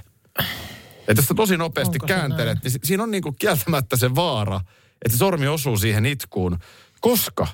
Että 1.08 1.14
jos 1.22 1.26
sä 1.26 1.34
tosi 1.34 1.58
nopeasti 1.58 1.96
Onko 1.96 2.08
kääntelet, 2.08 2.64
niin 2.64 2.72
si- 2.72 2.80
siinä 2.84 3.04
on 3.04 3.12
niinku 3.12 3.32
kieltämättä 3.32 3.98
se 3.98 4.16
vaara, 4.16 4.62
että 5.06 5.12
se 5.12 5.18
sormi 5.18 5.48
osuu 5.48 5.78
siihen 5.78 6.06
itkuun. 6.06 6.58
Koska 7.02 7.48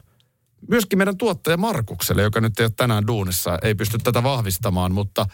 myöskin 0.67 0.99
meidän 0.99 1.17
tuottaja 1.17 1.57
Markukselle, 1.57 2.21
joka 2.21 2.41
nyt 2.41 2.59
ei 2.59 2.63
ole 2.65 2.71
tänään 2.77 3.07
duunissa, 3.07 3.59
ei 3.63 3.75
pysty 3.75 3.97
tätä 3.97 4.23
vahvistamaan, 4.23 4.91
mutta 4.93 5.25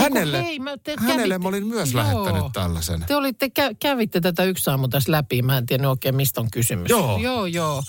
hänelle, 0.00 0.42
hei, 0.42 0.58
mä- 0.58 0.76
te 0.84 0.94
hänelle 0.98 1.34
kävitte- 1.34 1.42
mä 1.42 1.48
olin 1.48 1.66
myös 1.66 1.92
Joo. 1.92 2.02
lähettänyt 2.04 2.52
tällaisen. 2.52 3.04
Te 3.06 3.16
olitte, 3.16 3.46
kä- 3.46 3.76
kävitte 3.80 4.20
tätä 4.20 4.44
yksi 4.44 4.70
aamu 4.70 4.88
tässä 4.88 5.12
läpi, 5.12 5.42
mä 5.42 5.58
en 5.58 5.66
tiedä 5.66 5.90
oikein 5.90 6.14
mistä 6.16 6.40
on 6.40 6.50
kysymys. 6.50 6.90
Joo. 6.90 7.18
Joo, 7.18 7.46
joo. 7.46 7.82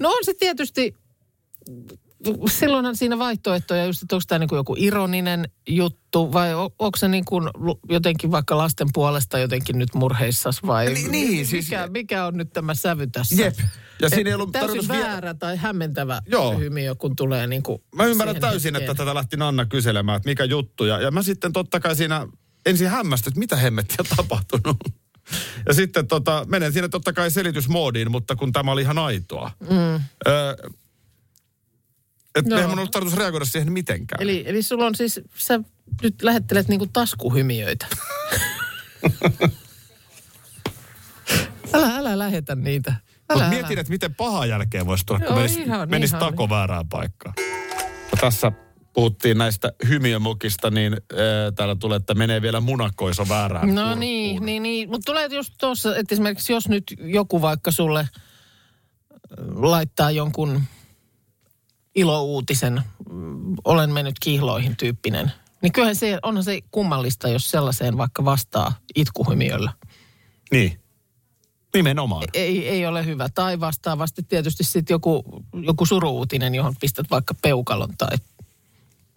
No 0.00 0.08
on 0.10 0.24
se 0.24 0.34
tietysti, 0.38 0.94
silloinhan 2.50 2.96
siinä 2.96 3.18
vaihtoehtoja 3.18 3.84
just, 3.84 4.02
että 4.02 4.16
onko 4.16 4.24
tämä 4.28 4.38
niin 4.38 4.48
joku 4.52 4.74
ironinen 4.78 5.48
juttu 5.68 6.32
vai 6.32 6.54
o- 6.54 6.74
onko 6.78 6.98
se 6.98 7.08
niin 7.08 7.24
kuin 7.24 7.48
jotenkin 7.88 8.30
vaikka 8.30 8.58
lasten 8.58 8.88
puolesta 8.92 9.38
jotenkin 9.38 9.78
nyt 9.78 9.94
murheissas 9.94 10.62
vai 10.66 10.94
Niin, 10.94 11.10
niin, 11.10 11.46
siis- 11.46 11.64
mikä, 11.70 11.86
mikä 11.86 12.26
on 12.26 12.36
nyt 12.36 12.52
tämä 12.52 12.74
sävy 12.74 13.06
tässä? 13.06 13.42
Jep. 13.42 13.54
Ja 14.02 14.08
siinä 14.08 14.30
ei 14.30 14.34
ollut 14.34 14.52
täysin 14.52 14.68
tarkoitus 14.68 14.96
vie- 14.96 15.02
väärä 15.10 15.34
tai 15.34 15.56
hämmentävä 15.56 16.22
Joo. 16.26 16.58
hymiö, 16.58 16.94
kun 16.94 17.16
tulee 17.16 17.46
niin 17.46 17.62
kuin 17.62 17.78
Mä 17.94 18.04
ymmärrän 18.04 18.40
täysin, 18.40 18.74
hetkeen. 18.74 18.90
että 18.90 19.04
tätä 19.04 19.14
lähti 19.14 19.36
Nanna 19.36 19.66
kyselemään, 19.66 20.16
että 20.16 20.28
mikä 20.28 20.44
juttu. 20.44 20.84
Ja, 20.84 21.00
ja 21.00 21.10
mä 21.10 21.22
sitten 21.22 21.52
totta 21.52 21.80
kai 21.80 21.96
siinä 21.96 22.26
ensin 22.66 22.88
hämmästyin, 22.88 23.30
että 23.30 23.38
mitä 23.38 23.56
hemmettiä 23.56 23.96
on 24.00 24.16
tapahtunut. 24.16 24.76
Ja 25.66 25.74
sitten 25.74 26.06
tota, 26.06 26.44
menen 26.48 26.72
siinä 26.72 26.88
totta 26.88 27.12
kai 27.12 27.30
selitysmoodiin, 27.30 28.10
mutta 28.10 28.36
kun 28.36 28.52
tämä 28.52 28.72
oli 28.72 28.82
ihan 28.82 28.98
aitoa. 28.98 29.50
Mm. 29.70 30.00
Öö, 30.26 30.54
että 32.34 32.50
Joo. 32.50 32.56
eihän 32.58 32.70
mun 32.70 32.78
ollut 32.78 32.90
tarkoitus 32.90 33.18
reagoida 33.18 33.44
siihen 33.44 33.72
mitenkään. 33.72 34.22
Eli, 34.22 34.42
eli 34.46 34.62
sulla 34.62 34.86
on 34.86 34.94
siis, 34.94 35.20
sä 35.36 35.60
nyt 36.02 36.22
lähettelet 36.22 36.68
niinku 36.68 36.86
taskuhymiöitä. 36.92 37.86
älä, 41.74 41.96
älä 41.96 42.18
lähetä 42.18 42.54
niitä. 42.54 42.90
Älä, 42.90 43.00
Mutta 43.28 43.44
älä. 43.44 43.48
mietin, 43.48 43.78
että 43.78 43.92
miten 43.92 44.14
paha 44.14 44.46
jälkeen 44.46 44.86
voisi 44.86 45.06
tulla, 45.06 45.20
kun 45.20 45.34
menisi, 45.36 45.62
ihan, 45.62 45.90
menisi 45.90 46.16
ihan. 46.16 46.30
tako 46.30 46.48
väärään 46.48 46.88
paikkaan. 46.88 47.34
Ja 48.12 48.18
tässä 48.20 48.52
puhuttiin 48.92 49.38
näistä 49.38 49.72
hymiömokista, 49.88 50.70
niin 50.70 50.92
äh, 50.92 51.18
täällä 51.56 51.76
tulee, 51.76 51.96
että 51.96 52.14
menee 52.14 52.42
vielä 52.42 52.60
munakoiso 52.60 53.28
väärään 53.28 53.68
No 53.68 53.74
kurkkuun. 53.74 54.00
niin, 54.00 54.46
niin, 54.46 54.62
niin. 54.62 54.90
mutta 54.90 55.12
tulee 55.12 55.28
just 55.32 55.54
tuossa, 55.60 55.96
että 55.96 56.14
esimerkiksi 56.14 56.52
jos 56.52 56.68
nyt 56.68 56.84
joku 56.98 57.42
vaikka 57.42 57.70
sulle 57.70 58.08
laittaa 59.54 60.10
jonkun 60.10 60.62
ilouutisen, 61.94 62.82
olen 63.64 63.90
mennyt 63.90 64.14
kihloihin 64.20 64.76
tyyppinen, 64.76 65.32
niin 65.62 65.72
kyllähän 65.72 65.96
se, 65.96 66.18
onhan 66.22 66.44
se 66.44 66.60
kummallista, 66.70 67.28
jos 67.28 67.50
sellaiseen 67.50 67.96
vaikka 67.96 68.24
vastaa 68.24 68.72
itkuhymiöllä. 68.94 69.72
Niin. 70.52 70.78
Nimenomaan. 71.74 72.24
Ei, 72.34 72.68
ei 72.68 72.86
ole 72.86 73.06
hyvä. 73.06 73.28
Tai 73.34 73.60
vastaavasti 73.60 74.22
tietysti 74.22 74.64
sitten 74.64 74.94
joku, 74.94 75.24
joku 75.66 75.86
suruutinen, 75.86 76.54
johon 76.54 76.74
pistät 76.80 77.06
vaikka 77.10 77.34
peukalon 77.42 77.96
tai 77.98 78.16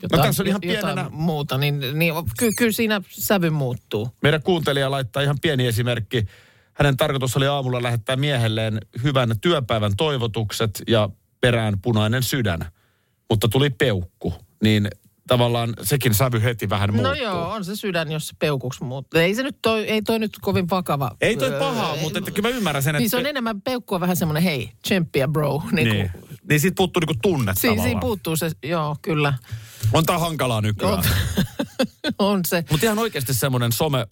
jotain, 0.02 0.24
tässä 0.24 0.44
on 0.44 0.48
ihan 0.48 0.62
pienenä- 0.62 1.10
muuta, 1.10 1.58
niin, 1.58 1.80
niin 1.94 2.14
ky, 2.38 2.52
kyllä 2.58 2.72
siinä 2.72 3.02
sävy 3.10 3.50
muuttuu. 3.50 4.10
Meidän 4.22 4.44
kuuntelija 4.44 4.92
laittaa 4.92 5.24
ihan 5.24 5.38
pieni 5.42 5.68
esimerkki. 5.68 6.26
Hänen 6.74 6.98
tarkoitus 6.98 7.38
oli 7.38 7.48
aamulla 7.48 7.84
lähettää 7.84 8.16
miehelleen 8.16 8.80
hyvän 9.04 9.36
työpäivän 9.42 9.96
toivotukset 9.98 10.82
ja 10.88 11.10
perään 11.46 11.82
punainen 11.82 12.24
sydän. 12.24 12.60
Mutta 13.30 13.48
tuli 13.48 13.70
peukku, 13.70 14.34
niin 14.64 14.90
tavallaan 15.28 15.74
sekin 15.84 16.14
sävy 16.14 16.44
heti 16.44 16.70
vähän 16.70 16.94
muuttuu. 16.94 17.14
No 17.14 17.22
joo, 17.22 17.52
on 17.52 17.66
se 17.66 17.76
sydän, 17.76 18.12
jos 18.12 18.28
se 18.28 18.34
peukuksi 18.40 18.84
muuttuu. 18.84 19.20
Ei 19.20 19.36
se 19.36 19.44
nyt 19.44 19.58
toi, 19.62 19.88
ei 19.88 20.02
toi 20.02 20.20
nyt 20.20 20.38
kovin 20.42 20.70
vakava. 20.70 21.12
Ei 21.22 21.38
toi 21.38 21.50
Öö, 21.50 21.60
pahaa, 21.60 21.96
mutta 22.02 22.20
että 22.20 22.32
kyllä 22.32 22.50
mä 22.50 22.56
ymmärrän 22.56 22.84
sen, 22.84 22.96
että... 22.96 23.00
Niin 23.00 23.10
se 23.10 23.18
on 23.18 23.26
enemmän 23.26 23.62
peukkua 23.62 24.00
vähän 24.00 24.16
semmoinen, 24.16 24.44
hei, 24.44 24.72
tsemppiä 24.82 25.28
bro. 25.28 25.62
Niin, 25.72 25.76
niin. 25.90 25.90
niin. 25.98 26.12
niin 26.50 26.60
siitä 26.60 26.76
puuttuu 26.76 27.00
niinku 27.00 27.20
tunne 27.22 27.54
Siinä, 27.56 27.60
siinä 27.62 27.76
tavallaan. 27.76 28.00
puuttuu 28.00 28.36
se, 28.36 28.52
joo, 28.64 28.96
kyllä. 29.02 29.34
On 29.94 30.06
tää 30.06 30.20
hankalaa 30.20 30.62
nykyään. 30.62 30.94
On, 30.94 31.04
on 32.20 32.42
se. 32.46 32.64
Mutta 32.72 32.86
ihan 32.86 33.00
oikeasti 33.00 33.34
semmoinen 33.34 33.72
some... 33.72 34.08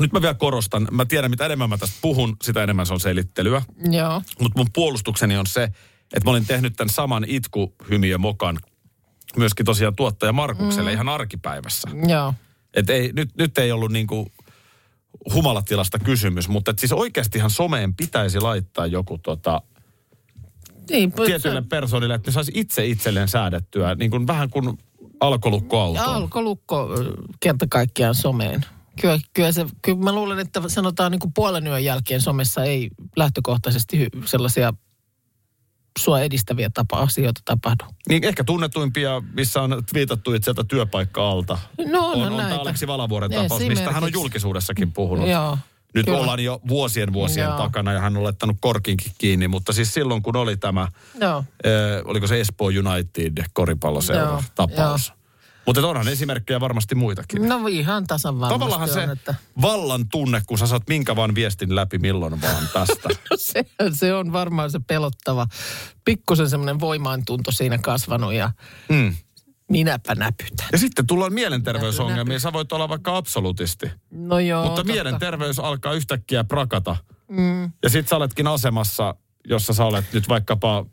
Nyt 0.00 0.12
mä 0.12 0.22
vielä 0.22 0.34
korostan, 0.34 0.88
mä 0.90 1.04
tiedän 1.04 1.30
mitä 1.30 1.46
enemmän 1.46 1.68
mä 1.68 1.78
tästä 1.78 1.96
puhun, 2.02 2.36
sitä 2.42 2.62
enemmän 2.62 2.86
se 2.86 2.92
on 2.92 3.00
selittelyä. 3.00 3.62
Joo. 3.90 4.22
Mutta 4.40 4.58
mun 4.58 4.66
puolustukseni 4.74 5.36
on 5.36 5.46
se, 5.46 5.68
että 6.12 6.24
mä 6.24 6.30
olin 6.30 6.46
tehnyt 6.46 6.76
tämän 6.76 6.88
saman 6.94 7.24
itkuhymiö 7.28 8.18
mokan 8.18 8.58
myöskin 9.36 9.66
tosiaan 9.66 9.96
tuottaja 9.96 10.32
Markukselle 10.32 10.90
mm. 10.90 10.94
ihan 10.94 11.08
arkipäivässä. 11.08 11.88
Joo. 12.08 12.34
Et 12.74 12.90
ei, 12.90 13.12
nyt, 13.12 13.36
nyt 13.38 13.58
ei 13.58 13.72
ollut 13.72 13.92
niinku 13.92 14.32
humalatilasta 15.34 15.98
kysymys, 15.98 16.48
mutta 16.48 16.70
et 16.70 16.78
siis 16.78 16.92
oikeastihan 16.92 17.50
someen 17.50 17.94
pitäisi 17.94 18.40
laittaa 18.40 18.86
joku 18.86 19.18
tota, 19.18 19.62
Niin, 20.90 21.12
tietyille 21.12 21.62
persoonille, 21.62 22.14
että 22.14 22.30
ne 22.30 22.32
saisi 22.32 22.52
itse 22.54 22.86
itselleen 22.86 23.28
säädettyä, 23.28 23.94
niin 23.94 24.10
kuin 24.10 24.26
vähän 24.26 24.50
kuin. 24.50 24.78
Alkolukko 25.20 26.94
ö, 26.98 27.12
kerta 27.40 27.66
kaikkiaan 27.70 28.14
someen. 28.14 28.64
Kyllä, 29.00 29.18
kyllä, 29.34 29.52
se, 29.52 29.66
kyllä 29.82 29.98
mä 29.98 30.12
luulen, 30.12 30.38
että 30.38 30.62
sanotaan 30.66 31.12
niin 31.12 31.18
kuin 31.20 31.32
puolen 31.32 31.66
yön 31.66 31.84
jälkeen 31.84 32.20
somessa 32.20 32.64
ei 32.64 32.90
lähtökohtaisesti 33.16 34.08
sellaisia 34.24 34.72
sua 35.98 36.20
edistäviä 36.20 36.70
tapa 36.74 36.98
asioita 36.98 37.40
tapahdu. 37.44 37.84
Niin 38.08 38.24
ehkä 38.24 38.44
tunnetuimpia, 38.44 39.22
missä 39.32 39.62
on 39.62 39.82
twiitattu 39.92 40.34
itseltä 40.34 40.64
työpaikka-alta. 40.64 41.58
No 41.90 42.06
on, 42.06 42.22
on, 42.22 42.32
on 42.32 42.36
näitä. 42.36 42.60
Aleksi 42.60 42.86
Valavuoren 42.86 43.30
tapaus, 43.30 43.62
mistä 43.62 43.92
hän 43.92 44.04
on 44.04 44.12
julkisuudessakin 44.12 44.92
puhunut. 44.92 45.28
Joo. 45.28 45.58
Nyt 45.94 46.06
kyllä. 46.06 46.18
ollaan 46.18 46.40
jo 46.40 46.60
vuosien 46.68 47.12
vuosien 47.12 47.44
Joo. 47.44 47.56
takana 47.56 47.92
ja 47.92 48.00
hän 48.00 48.16
on 48.16 48.24
laittanut 48.24 48.56
korkinkin 48.60 49.12
kiinni, 49.18 49.48
mutta 49.48 49.72
siis 49.72 49.94
silloin 49.94 50.22
kun 50.22 50.36
oli 50.36 50.56
tämä, 50.56 50.88
Joo. 51.20 51.38
äh, 51.38 51.44
oliko 52.04 52.26
se 52.26 52.40
Espoo 52.40 52.66
United 52.68 53.44
koripalloseura 53.52 54.22
Joo, 54.22 54.42
tapaus. 54.54 55.12
Mutta 55.66 55.88
onhan 55.88 56.08
esimerkkejä 56.08 56.60
varmasti 56.60 56.94
muitakin. 56.94 57.48
No 57.48 57.66
ihan 57.66 58.06
tasan 58.06 58.40
varmasti 58.40 58.58
Tavallaan 58.58 58.88
se 58.88 59.02
on, 59.02 59.10
että 59.10 59.34
vallan 59.62 60.08
tunne, 60.08 60.42
kun 60.46 60.58
sä 60.58 60.66
saat 60.66 60.88
minkä 60.88 61.16
vaan 61.16 61.34
viestin 61.34 61.74
läpi 61.74 61.98
milloin 61.98 62.42
vaan 62.42 62.68
tästä. 62.72 63.08
se, 63.36 63.64
se 63.92 64.14
on 64.14 64.32
varmaan 64.32 64.70
se 64.70 64.80
pelottava. 64.86 65.46
Pikkusen 66.04 66.50
semmoinen 66.50 66.80
voimaantunto 66.80 67.52
siinä 67.52 67.78
kasvanut 67.78 68.32
ja 68.32 68.50
mm. 68.88 69.14
minäpä 69.70 70.14
näpytän. 70.14 70.68
Ja 70.72 70.78
sitten 70.78 71.06
tullaan 71.06 71.32
mielenterveysongelmia. 71.32 72.24
Näpy, 72.24 72.30
näpy. 72.30 72.40
Sä 72.40 72.52
voit 72.52 72.72
olla 72.72 72.88
vaikka 72.88 73.16
absolutisti. 73.16 73.90
No 74.10 74.38
joo, 74.38 74.64
Mutta 74.64 74.76
totta. 74.76 74.92
mielenterveys 74.92 75.58
alkaa 75.58 75.92
yhtäkkiä 75.92 76.44
prakata. 76.44 76.96
Mm. 77.28 77.72
Ja 77.82 77.88
sit 77.88 78.08
sä 78.08 78.16
oletkin 78.16 78.46
asemassa, 78.46 79.14
jossa 79.48 79.72
sä 79.72 79.84
olet 79.84 80.12
nyt 80.12 80.28
vaikkapa, 80.28 80.86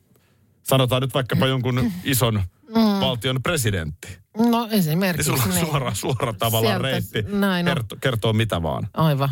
sanotaan 0.63 1.01
nyt 1.01 1.13
vaikkapa 1.13 1.47
jonkun 1.47 1.91
ison 2.03 2.43
mm. 2.75 2.99
valtion 2.99 3.43
presidentti. 3.43 4.17
No 4.38 4.65
Niin 4.65 4.80
esimerkiksi. 4.80 5.26
sulla 5.26 5.43
on 5.43 5.50
niin. 5.50 5.65
suora, 5.65 5.93
suora 5.93 6.34
tavallaan 6.34 6.82
Sieltä- 6.82 6.88
reitti 6.88 7.38
näin 7.38 7.67
on. 7.67 7.76
kerto, 7.76 7.95
kertoo 8.02 8.34
mitä 8.34 8.63
vaan. 8.63 8.88
Aivan. 8.93 9.30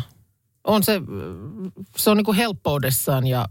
On 0.64 0.82
se, 0.82 1.00
se 1.96 2.10
on 2.10 2.16
niin 2.16 2.24
kuin 2.24 2.36
helppoudessaan 2.36 3.26
ja 3.26 3.48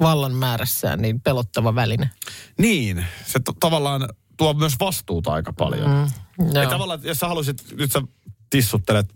vallan 0.00 0.34
määrässään 0.34 1.02
niin 1.02 1.20
pelottava 1.20 1.74
väline. 1.74 2.10
Niin, 2.58 3.04
se 3.26 3.38
t- 3.38 3.58
tavallaan 3.60 4.08
tuo 4.36 4.54
myös 4.54 4.72
vastuuta 4.80 5.32
aika 5.32 5.52
paljon. 5.52 5.90
Mm. 6.38 6.46
Tavallaan, 6.70 7.00
jos 7.02 7.18
sä 7.18 7.28
haluaisit, 7.28 7.64
nyt 7.78 7.92
sä 7.92 8.02
tissuttelet 8.50 9.14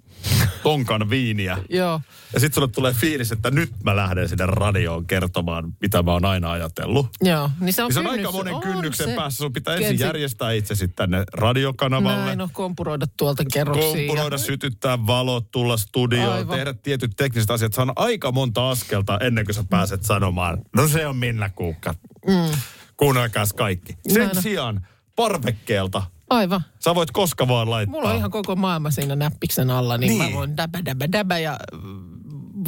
tonkan 0.63 1.11
viiniä. 1.11 1.59
Joo. 1.69 2.01
Ja 2.35 2.41
sitten 2.41 2.55
sulle 2.55 2.69
tulee 2.69 2.93
fiilis, 2.93 3.33
että 3.33 3.51
nyt 3.51 3.71
mä 3.85 3.97
lähden 3.97 4.29
sinne 4.29 4.47
radioon 4.47 5.07
kertomaan, 5.07 5.73
mitä 5.81 6.03
mä 6.03 6.13
oon 6.13 6.25
aina 6.25 6.51
ajatellut. 6.53 7.09
Joo. 7.23 7.51
Niin 7.61 7.73
se 7.73 7.83
on, 7.83 7.89
Niin 7.89 7.95
se 7.95 8.01
on 8.01 8.07
kynnys. 8.07 8.27
aika 8.27 8.33
monen 8.39 8.55
On 8.55 8.61
kynnyksen 8.63 9.09
se. 9.09 9.15
päässä. 9.17 9.37
Sun 9.39 9.53
pitää 9.53 9.75
ensin 9.75 9.99
järjestää 9.99 10.53
itsesi 10.53 10.89
tänne 10.89 11.25
radiokanavalle. 11.33 12.25
Näin 12.25 12.41
on, 12.41 12.49
kompuroida 12.53 13.07
tuolta 13.17 13.45
kerroksiin. 13.53 14.07
Kompunoida, 14.07 14.35
ja- 14.35 14.39
sytyttää 14.39 15.07
valot, 15.07 15.51
tulla 15.51 15.77
studioon, 15.77 16.33
Aivan. 16.33 16.57
tehdä 16.57 16.75
tietyt 16.75 17.13
tekniset 17.17 17.51
asiat. 17.51 17.73
Se 17.73 17.81
on 17.81 17.93
aika 17.97 18.33
monta 18.33 18.71
askelta 18.71 19.19
ennen 19.19 19.45
kuin 19.45 19.55
sä 19.55 19.65
pääset 19.71 20.03
sanomaan, 20.05 20.59
no 20.77 20.89
se 20.89 21.07
on 21.07 21.17
Minna 21.17 21.49
Kuukka. 21.51 21.95
Mm. 22.27 22.59
Kuunnelkaas 22.97 23.53
kaikki. 23.53 23.97
Sen 24.09 24.23
Näin 24.23 24.43
sijaan 24.43 24.87
parvekkeelta 25.17 26.03
Aivan. 26.31 26.61
sä 26.85 26.95
voit 26.95 27.11
koska 27.11 27.49
vaan 27.49 27.71
laittaa. 27.71 27.93
Mulla 27.93 28.11
on 28.11 28.17
ihan 28.17 28.31
koko 28.31 28.57
maailma 28.57 28.91
siinä 28.91 29.17
näppiksen 29.17 29.71
alla, 29.71 29.99
niin, 29.99 30.19
Niin. 30.19 30.33
mä 30.33 30.39
voin 30.39 30.57
däbä, 30.57 30.85
däbä, 30.85 31.13
däbä 31.13 31.39
ja 31.39 31.59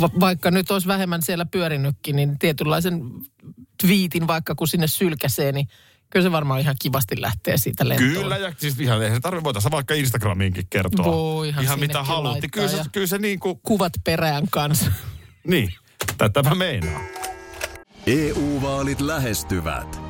va- 0.00 0.20
vaikka 0.20 0.50
nyt 0.50 0.70
olisi 0.70 0.86
vähemmän 0.88 1.22
siellä 1.22 1.46
pyörinytkin, 1.46 2.16
niin 2.16 2.38
tietynlaisen 2.38 3.00
twiitin 3.82 4.26
vaikka 4.26 4.54
kun 4.54 4.68
sinne 4.68 4.86
sylkäsee, 4.86 5.52
niin 5.52 5.68
kyllä 6.10 6.22
se 6.24 6.32
varmaan 6.32 6.60
ihan 6.60 6.76
kivasti 6.82 7.20
lähtee 7.20 7.56
siitä 7.56 7.88
lentoon. 7.88 8.10
Kyllä, 8.12 8.36
ja 8.36 8.52
siis 8.58 8.80
ihan 8.80 9.02
ei 9.02 9.10
se 9.10 9.20
tarvitse, 9.20 9.44
voitaisiin 9.44 9.72
vaikka 9.72 9.94
Instagramiinkin 9.94 10.66
kertoa. 10.70 11.04
Voihan 11.04 11.64
ihan 11.64 11.80
mitä 11.80 12.02
haluat. 12.02 12.38
Kyllä 12.52 12.68
se, 12.68 12.82
kyllä 12.92 13.06
se 13.06 13.18
niin 13.18 13.40
kuin, 13.40 13.60
Kuvat 13.62 13.92
perään 14.04 14.44
kanssa. 14.50 14.92
niin, 15.46 15.74
tätä 16.18 16.42
mä 16.42 16.54
meinaan. 16.54 17.02
EU-vaalit 18.06 19.00
lähestyvät. 19.00 20.09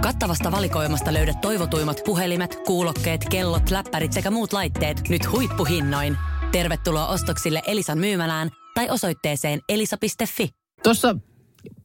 Kattavasta 0.00 0.52
valikoimasta 0.52 1.14
löydät 1.14 1.40
toivotuimmat 1.40 2.00
puhelimet, 2.04 2.58
kuulokkeet, 2.66 3.28
kellot, 3.30 3.70
läppärit 3.70 4.12
sekä 4.12 4.30
muut 4.30 4.52
laitteet 4.52 5.08
nyt 5.08 5.32
huippuhinnoin. 5.32 6.16
Tervetuloa 6.52 7.06
ostoksille 7.06 7.62
Elisan 7.66 7.98
myymälään 7.98 8.50
tai 8.74 8.90
osoitteeseen 8.90 9.60
elisa.fi. 9.68 10.50
Tuossa 10.82 11.16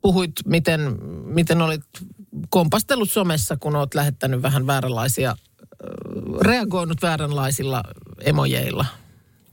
puhuit, 0.01 0.31
miten, 0.45 0.79
miten 1.25 1.61
olit 1.61 1.81
kompastellut 2.49 3.11
somessa, 3.11 3.57
kun 3.57 3.75
olet 3.75 3.93
lähettänyt 3.93 4.41
vähän 4.41 4.67
vääränlaisia, 4.67 5.35
reagoinut 6.41 7.01
vääränlaisilla 7.01 7.83
emojeilla 8.21 8.85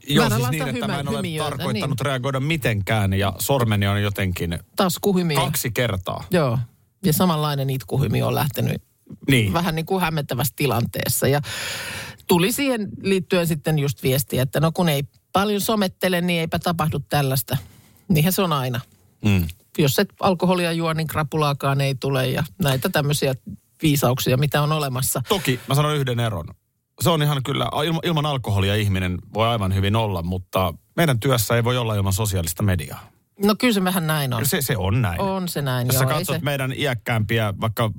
Joo, 0.07 0.29
siis 0.29 0.49
niin, 0.49 0.67
että 0.67 0.87
mä 0.87 0.99
en 0.99 1.07
ole 1.07 1.17
hymiötä, 1.17 1.49
tarkoittanut 1.49 1.99
niin. 1.99 2.05
reagoida 2.05 2.39
mitenkään 2.39 3.13
ja 3.13 3.33
sormeni 3.39 3.87
on 3.87 4.01
jotenkin 4.01 4.59
Taskuhymiö. 4.75 5.37
kaksi 5.37 5.71
kertaa. 5.71 6.23
Joo. 6.31 6.59
Ja 7.05 7.13
samanlainen 7.13 7.69
itkuhymi 7.69 8.21
on 8.23 8.35
lähtenyt 8.35 8.81
Niin. 9.27 9.53
vähän 9.53 9.75
niin 9.75 9.85
kuin 9.85 10.01
hämmentävässä 10.01 10.53
tilanteessa. 10.55 11.27
Ja 11.27 11.41
tuli 12.27 12.51
siihen 12.51 12.87
liittyen 13.01 13.47
sitten 13.47 13.79
just 13.79 14.03
viestiä, 14.03 14.41
että 14.41 14.59
no 14.59 14.71
kun 14.71 14.89
ei 14.89 15.03
paljon 15.33 15.61
somettele, 15.61 16.21
niin 16.21 16.39
eipä 16.39 16.59
tapahdu 16.59 16.99
tällaista. 16.99 17.57
Niinhän 18.07 18.33
se 18.33 18.41
on 18.41 18.53
aina. 18.53 18.79
Mm. 19.25 19.47
Jos 19.77 19.99
et 19.99 20.09
alkoholia 20.19 20.71
juo, 20.71 20.93
niin 20.93 21.07
krapulaakaan 21.07 21.81
ei 21.81 21.95
tule 21.95 22.27
ja 22.27 22.43
näitä 22.63 22.89
tämmöisiä 22.89 23.33
viisauksia, 23.81 24.37
mitä 24.37 24.61
on 24.61 24.71
olemassa. 24.71 25.21
Toki 25.29 25.59
mä 25.67 25.75
sanon 25.75 25.95
yhden 25.95 26.19
eron. 26.19 26.45
Se 27.01 27.09
on 27.09 27.23
ihan 27.23 27.43
kyllä, 27.43 27.69
ilman, 27.85 28.01
ilman 28.03 28.25
alkoholia 28.25 28.75
ihminen 28.75 29.17
voi 29.33 29.47
aivan 29.47 29.75
hyvin 29.75 29.95
olla, 29.95 30.23
mutta 30.23 30.73
meidän 30.95 31.19
työssä 31.19 31.55
ei 31.55 31.63
voi 31.63 31.77
olla 31.77 31.95
ilman 31.95 32.13
sosiaalista 32.13 32.63
mediaa. 32.63 33.09
No 33.45 33.55
kyllä 33.59 33.73
se 33.73 33.83
vähän 33.83 34.07
näin 34.07 34.33
on. 34.33 34.45
Se, 34.45 34.61
se 34.61 34.77
on 34.77 35.01
näin. 35.01 35.21
On 35.21 35.49
se 35.49 35.61
näin, 35.61 35.87
Jos 35.87 35.93
joo. 35.95 36.03
sä 36.03 36.09
ei 36.09 36.17
katsot 36.17 36.35
se- 36.35 36.41
meidän 36.45 36.73
iäkkäämpiä, 36.77 37.53
vaikka 37.61 37.91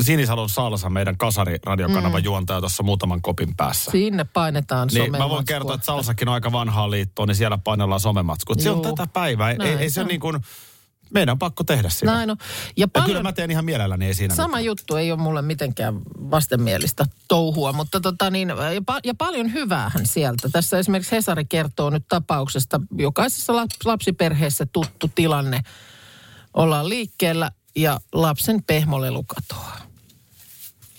Sinisalon 0.00 0.48
Salsa, 0.48 0.90
meidän 0.90 1.16
kasariradiokanavan 1.18 2.20
mm. 2.20 2.24
juontaja 2.24 2.60
tuossa 2.60 2.82
muutaman 2.82 3.22
kopin 3.22 3.56
päässä. 3.56 3.90
Sinne 3.90 4.24
painetaan 4.24 4.88
Niin 4.92 5.10
mä 5.10 5.28
voin 5.28 5.44
kertoa, 5.44 5.74
että 5.74 5.84
Salsakin 5.86 6.28
on 6.28 6.34
aika 6.34 6.52
vanhaa 6.52 6.90
liittoa, 6.90 7.26
niin 7.26 7.34
siellä 7.34 7.58
painellaan 7.58 8.00
somematskut. 8.00 8.60
Se 8.60 8.70
on 8.70 8.82
tätä 8.82 9.06
päivää. 9.12 9.50
Ei, 9.50 9.58
Näin 9.58 9.78
ei 9.78 9.90
se 9.90 9.94
se 9.94 10.00
on. 10.00 10.06
niin 10.06 10.20
kuin, 10.20 10.40
meidän 11.10 11.32
on 11.32 11.38
pakko 11.38 11.64
tehdä 11.64 11.88
sitä. 11.88 12.06
Näin 12.06 12.30
on. 12.30 12.36
Ja 12.40 12.84
Ja 12.84 12.88
paljon, 12.88 13.06
kyllä 13.06 13.22
mä 13.22 13.32
teen 13.32 13.50
ihan 13.50 13.64
mielelläni, 13.64 14.06
ei 14.06 14.14
siinä 14.14 14.34
Sama 14.34 14.60
juttu 14.60 14.96
ei 14.96 15.12
ole 15.12 15.20
mulle 15.20 15.42
mitenkään 15.42 16.00
vastenmielistä 16.30 17.06
touhua, 17.28 17.72
mutta 17.72 18.00
tota 18.00 18.30
niin, 18.30 18.48
ja, 18.48 18.80
pa- 18.92 19.00
ja 19.04 19.14
paljon 19.18 19.52
hyväähän 19.52 20.06
sieltä. 20.06 20.48
Tässä 20.48 20.78
esimerkiksi 20.78 21.16
Hesari 21.16 21.44
kertoo 21.44 21.90
nyt 21.90 22.04
tapauksesta, 22.08 22.80
jokaisessa 22.98 23.52
lap- 23.52 23.84
lapsiperheessä 23.84 24.66
tuttu 24.66 25.10
tilanne. 25.14 25.60
Ollaan 26.54 26.88
liikkeellä 26.88 27.50
ja 27.76 28.00
lapsen 28.12 28.62
pehmolelu 28.62 29.22
katoaa. 29.22 29.80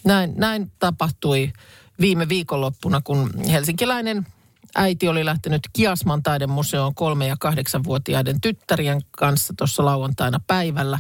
Näin, 0.04 0.34
näin 0.36 0.72
tapahtui 0.80 1.54
viime 2.00 2.30
viikonloppuna, 2.30 3.02
kun 3.02 3.32
helsinkiläinen 3.52 4.28
äiti 4.76 5.08
oli 5.08 5.26
lähtenyt 5.26 5.62
Kiasman 5.74 6.24
taidemuseoon 6.24 6.96
kolme- 6.96 7.28
ja 7.28 7.36
kahdeksanvuotiaiden 7.40 8.42
tyttärien 8.42 9.02
kanssa 9.12 9.54
tuossa 9.58 9.86
lauantaina 9.86 10.40
päivällä. 10.48 11.00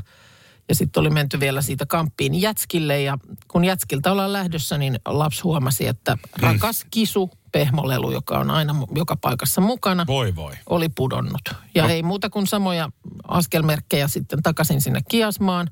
Ja 0.70 0.76
sitten 0.76 1.02
oli 1.02 1.10
menty 1.10 1.40
vielä 1.40 1.62
siitä 1.62 1.86
kamppiin 1.86 2.42
Jätskille 2.42 3.02
ja 3.02 3.18
kun 3.48 3.66
Jätskiltä 3.66 4.12
ollaan 4.12 4.34
lähdössä, 4.34 4.78
niin 4.78 5.00
lapsi 5.06 5.42
huomasi, 5.42 5.88
että 5.88 6.18
rakas 6.42 6.86
kisu, 6.92 7.30
pehmolelu, 7.52 8.12
joka 8.12 8.40
on 8.40 8.52
aina 8.52 8.76
joka 8.96 9.16
paikassa 9.16 9.62
mukana, 9.62 10.08
Voi 10.08 10.36
voi. 10.36 10.54
oli 10.70 10.90
pudonnut. 10.90 11.42
Ja 11.76 11.84
No. 11.84 11.90
ei 11.90 12.04
muuta 12.04 12.30
kuin 12.30 12.48
samoja 12.48 12.90
askelmerkkejä 13.28 14.08
sitten 14.08 14.44
takaisin 14.44 14.82
sinne 14.82 15.02
Kiasmaan. 15.10 15.70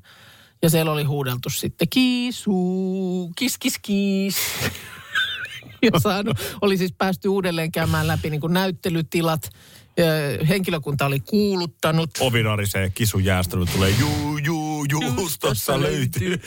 Ja 0.62 0.70
siellä 0.70 0.92
oli 0.92 1.04
huudeltu 1.04 1.50
sitten 1.50 1.88
kiisu, 1.88 3.32
kis 3.36 3.58
kis 3.58 3.78
kis. 3.82 4.36
Ja 5.92 6.00
saanut, 6.00 6.38
oli 6.60 6.76
siis 6.76 6.92
päästy 6.98 7.28
uudelleen 7.28 7.72
käymään 7.72 8.06
läpi 8.06 8.30
niin 8.30 8.40
kuin 8.40 8.52
näyttelytilat. 8.52 9.50
Henkilökunta 10.48 11.06
oli 11.06 11.20
kuuluttanut. 11.20 12.10
Ovi 12.20 12.42
narisee, 12.42 12.90
kisu 12.90 13.18
jäästänyt 13.18 13.68
tulee 13.72 13.90
juu, 13.90 14.38
juu, 14.38 14.86
juu, 14.90 15.28
tossa 15.40 15.80
löytyy. 15.80 16.40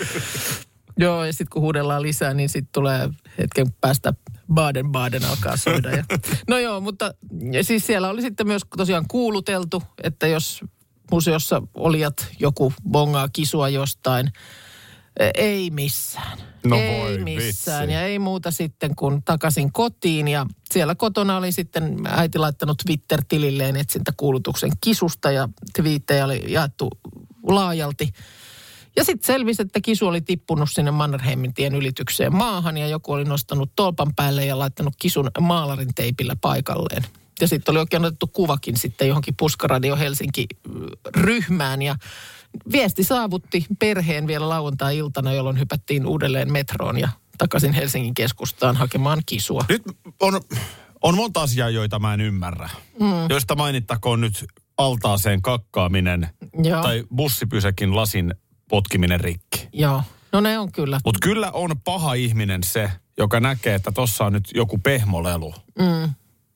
Joo, 0.99 1.25
ja 1.25 1.33
sitten 1.33 1.47
kun 1.49 1.61
huudellaan 1.61 2.01
lisää, 2.01 2.33
niin 2.33 2.49
sitten 2.49 2.69
tulee 2.71 3.09
hetken 3.37 3.71
päästä 3.81 4.13
Baden-Baden 4.53 5.25
alkaa 5.29 5.57
soida. 5.57 5.89
Ja, 5.89 6.03
no 6.47 6.59
joo, 6.59 6.81
mutta 6.81 7.13
ja 7.51 7.63
siis 7.63 7.87
siellä 7.87 8.09
oli 8.09 8.21
sitten 8.21 8.47
myös 8.47 8.61
tosiaan 8.77 9.05
kuuluteltu, 9.07 9.83
että 10.03 10.27
jos 10.27 10.63
museossa 11.11 11.61
olijat 11.73 12.27
joku 12.39 12.73
bongaa 12.89 13.29
kisua 13.33 13.69
jostain, 13.69 14.31
ei 15.35 15.69
missään. 15.69 16.37
No 16.65 16.75
ei 16.75 17.01
voi 17.01 17.17
missään. 17.17 17.81
vitsi. 17.81 17.93
Ja 17.93 18.01
ei 18.01 18.19
muuta 18.19 18.51
sitten 18.51 18.95
kuin 18.95 19.23
takaisin 19.23 19.71
kotiin. 19.71 20.27
Ja 20.27 20.45
siellä 20.71 20.95
kotona 20.95 21.37
oli 21.37 21.51
sitten 21.51 21.97
äiti 22.07 22.37
laittanut 22.37 22.77
Twitter-tililleen 22.85 23.75
etsintäkuulutuksen 23.75 24.71
kisusta 24.81 25.31
ja 25.31 25.49
twiittejä 25.75 26.25
oli 26.25 26.43
jaettu 26.47 26.89
laajalti. 27.43 28.13
Ja 28.95 29.03
sitten 29.03 29.27
selvisi, 29.27 29.61
että 29.61 29.81
kisu 29.81 30.07
oli 30.07 30.21
tippunut 30.21 30.69
sinne 30.71 30.91
Mannerheimin 30.91 31.53
tien 31.53 31.75
ylitykseen 31.75 32.35
maahan 32.35 32.77
ja 32.77 32.87
joku 32.87 33.11
oli 33.11 33.23
nostanut 33.23 33.71
tolpan 33.75 34.15
päälle 34.15 34.45
ja 34.45 34.59
laittanut 34.59 34.93
kisun 34.97 35.31
maalarin 35.39 35.95
teipillä 35.95 36.35
paikalleen. 36.41 37.03
Ja 37.41 37.47
sitten 37.47 37.71
oli 37.71 37.79
oikein 37.79 38.05
otettu 38.05 38.27
kuvakin 38.27 38.77
sitten 38.77 39.07
johonkin 39.07 39.35
Puskaradio 39.37 39.95
Helsinki-ryhmään 39.95 41.81
ja 41.81 41.95
viesti 42.71 43.03
saavutti 43.03 43.65
perheen 43.79 44.27
vielä 44.27 44.49
lauantai-iltana, 44.49 45.33
jolloin 45.33 45.59
hypättiin 45.59 46.05
uudelleen 46.05 46.51
metroon 46.51 46.99
ja 46.99 47.09
takaisin 47.37 47.73
Helsingin 47.73 48.13
keskustaan 48.13 48.75
hakemaan 48.75 49.21
kisua. 49.25 49.65
Nyt 49.69 49.83
on, 50.19 50.41
on 51.01 51.15
monta 51.15 51.41
asiaa, 51.41 51.69
joita 51.69 51.99
mä 51.99 52.13
en 52.13 52.21
ymmärrä. 52.21 52.69
Mm. 52.99 53.29
Joista 53.29 53.55
mainittakoon 53.55 54.21
nyt 54.21 54.45
altaaseen 54.77 55.41
kakkaaminen 55.41 56.29
Joo. 56.63 56.81
tai 56.81 57.03
bussipysäkin 57.15 57.95
lasin 57.95 58.33
potkiminen 58.69 59.19
rikki. 59.19 59.67
Joo, 59.73 60.03
no 60.31 60.41
ne 60.41 60.59
on 60.59 60.71
kyllä. 60.71 60.99
Mutta 61.05 61.19
kyllä 61.23 61.51
on 61.51 61.71
paha 61.83 62.13
ihminen 62.13 62.63
se, 62.63 62.91
joka 63.17 63.39
näkee, 63.39 63.75
että 63.75 63.91
tossa 63.91 64.25
on 64.25 64.33
nyt 64.33 64.49
joku 64.55 64.77
pehmolelu 64.77 65.53
mm. 65.79 66.13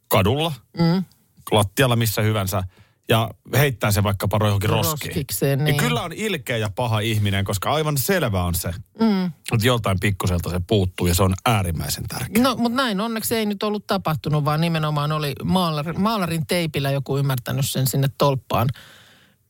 kadulla, 0.07 0.53
mm. 0.77 1.03
lattialla 1.51 1.95
missä 1.95 2.21
hyvänsä, 2.21 2.63
ja 3.11 3.29
heittää 3.57 3.91
se 3.91 4.03
vaikkapa 4.03 4.39
johonkin 4.41 4.69
roskiin. 4.69 5.09
Roskikseen, 5.09 5.59
Ja 5.59 5.65
niin. 5.65 5.77
kyllä 5.77 6.01
on 6.01 6.13
ilkeä 6.13 6.57
ja 6.57 6.69
paha 6.75 6.99
ihminen, 6.99 7.45
koska 7.45 7.73
aivan 7.73 7.97
selvä 7.97 8.43
on 8.43 8.55
se, 8.55 8.73
mm. 8.99 9.25
että 9.25 9.67
joltain 9.67 9.99
pikkuselta 9.99 10.49
se 10.49 10.61
puuttuu 10.67 11.07
ja 11.07 11.15
se 11.15 11.23
on 11.23 11.33
äärimmäisen 11.45 12.03
tärkeä. 12.07 12.43
No, 12.43 12.55
mutta 12.55 12.75
näin 12.75 13.01
onneksi 13.01 13.35
ei 13.35 13.45
nyt 13.45 13.63
ollut 13.63 13.87
tapahtunut, 13.87 14.45
vaan 14.45 14.61
nimenomaan 14.61 15.11
oli 15.11 15.33
maalari, 15.43 15.93
maalarin 15.93 16.47
teipillä 16.47 16.91
joku 16.91 17.17
ymmärtänyt 17.17 17.69
sen 17.69 17.87
sinne 17.87 18.07
tolppaan 18.17 18.69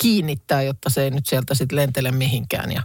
kiinnittää, 0.01 0.61
jotta 0.61 0.89
se 0.89 1.03
ei 1.03 1.11
nyt 1.11 1.25
sieltä 1.25 1.55
sitten 1.55 1.75
lentele 1.75 2.11
mihinkään. 2.11 2.71
Ja 2.71 2.83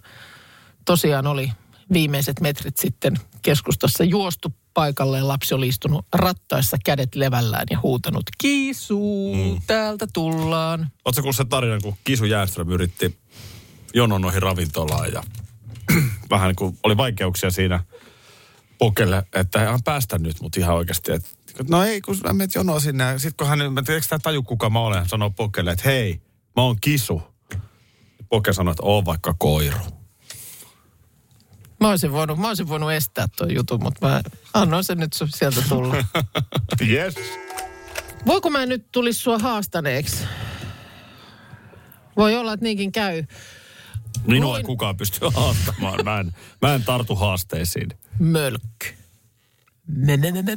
tosiaan 0.84 1.26
oli 1.26 1.52
viimeiset 1.92 2.40
metrit 2.40 2.76
sitten 2.76 3.16
keskustassa 3.42 4.04
juostu 4.04 4.52
paikalle 4.76 5.18
ja 5.18 5.28
lapsi 5.28 5.54
oli 5.54 5.68
istunut 5.68 6.06
rattaissa 6.12 6.76
kädet 6.84 7.14
levällään 7.14 7.66
ja 7.70 7.78
huutanut 7.82 8.22
kiisu, 8.38 9.32
mm. 9.34 9.60
täältä 9.66 10.06
tullaan. 10.12 10.80
Oletko 11.04 11.22
kuullut 11.22 11.36
sen 11.36 11.48
tarinan, 11.48 11.82
kun 11.82 11.96
Kisu 12.04 12.24
Jääström 12.24 12.70
yritti 12.70 13.18
jonon 13.94 14.20
noihin 14.20 14.42
ravintolaan 14.42 15.12
ja 15.12 15.22
vähän 16.30 16.48
niin 16.48 16.56
kuin 16.56 16.78
oli 16.82 16.96
vaikeuksia 16.96 17.50
siinä 17.50 17.84
pokelle, 18.78 19.22
että 19.32 19.58
hän 19.58 19.82
päästä 19.84 20.18
nyt 20.18 20.40
mut 20.40 20.56
ihan 20.56 20.76
oikeasti. 20.76 21.12
Että, 21.12 21.28
no 21.68 21.84
ei, 21.84 22.00
kun 22.00 22.16
mä 22.24 22.32
menet 22.32 22.54
jonoa 22.54 22.80
sinne. 22.80 23.18
Sitten 23.18 23.36
kun 23.36 23.46
hän, 23.46 23.72
mä 23.72 23.82
tiedän, 23.82 23.94
eikö 23.94 24.06
tämä 24.08 24.18
taju 24.18 24.42
kuka 24.42 24.70
mä 24.70 24.80
olen, 24.80 24.98
hän 24.98 25.08
sanoo 25.08 25.30
pokelle, 25.30 25.72
että 25.72 25.88
hei, 25.88 26.20
mä 26.56 26.62
oon 26.62 26.76
Kisu. 26.80 27.22
Poke 28.28 28.52
sanoi, 28.52 28.72
että 28.72 28.82
oon 28.86 29.04
vaikka 29.04 29.34
koiru. 29.38 29.78
Mä 31.86 31.90
olisin 31.90 32.12
voinut, 32.12 32.38
mä 32.38 32.48
olisin 32.48 32.68
voinut 32.68 32.92
estää 32.92 33.26
tuon 33.36 33.54
jutun, 33.54 33.82
mutta 33.82 34.08
mä 34.08 34.22
annoin 34.54 34.84
sen 34.84 34.98
nyt 34.98 35.12
sieltä 35.34 35.62
tulla. 35.68 35.94
Yes. 36.88 37.14
Voiko 38.26 38.50
mä 38.50 38.66
nyt 38.66 38.92
tulisi 38.92 39.20
sua 39.20 39.38
haastaneeksi? 39.38 40.24
Voi 42.16 42.36
olla, 42.36 42.52
että 42.52 42.64
niinkin 42.64 42.92
käy. 42.92 43.24
Minua 44.26 44.56
ei 44.56 44.62
Luin- 44.62 44.66
kukaan 44.66 44.96
pysty 44.96 45.18
haastamaan. 45.34 46.04
Mä 46.04 46.20
en, 46.20 46.32
mä 46.62 46.74
en 46.74 46.82
tartu 46.84 47.14
haasteisiin. 47.14 47.88
Mölkky. 48.18 48.86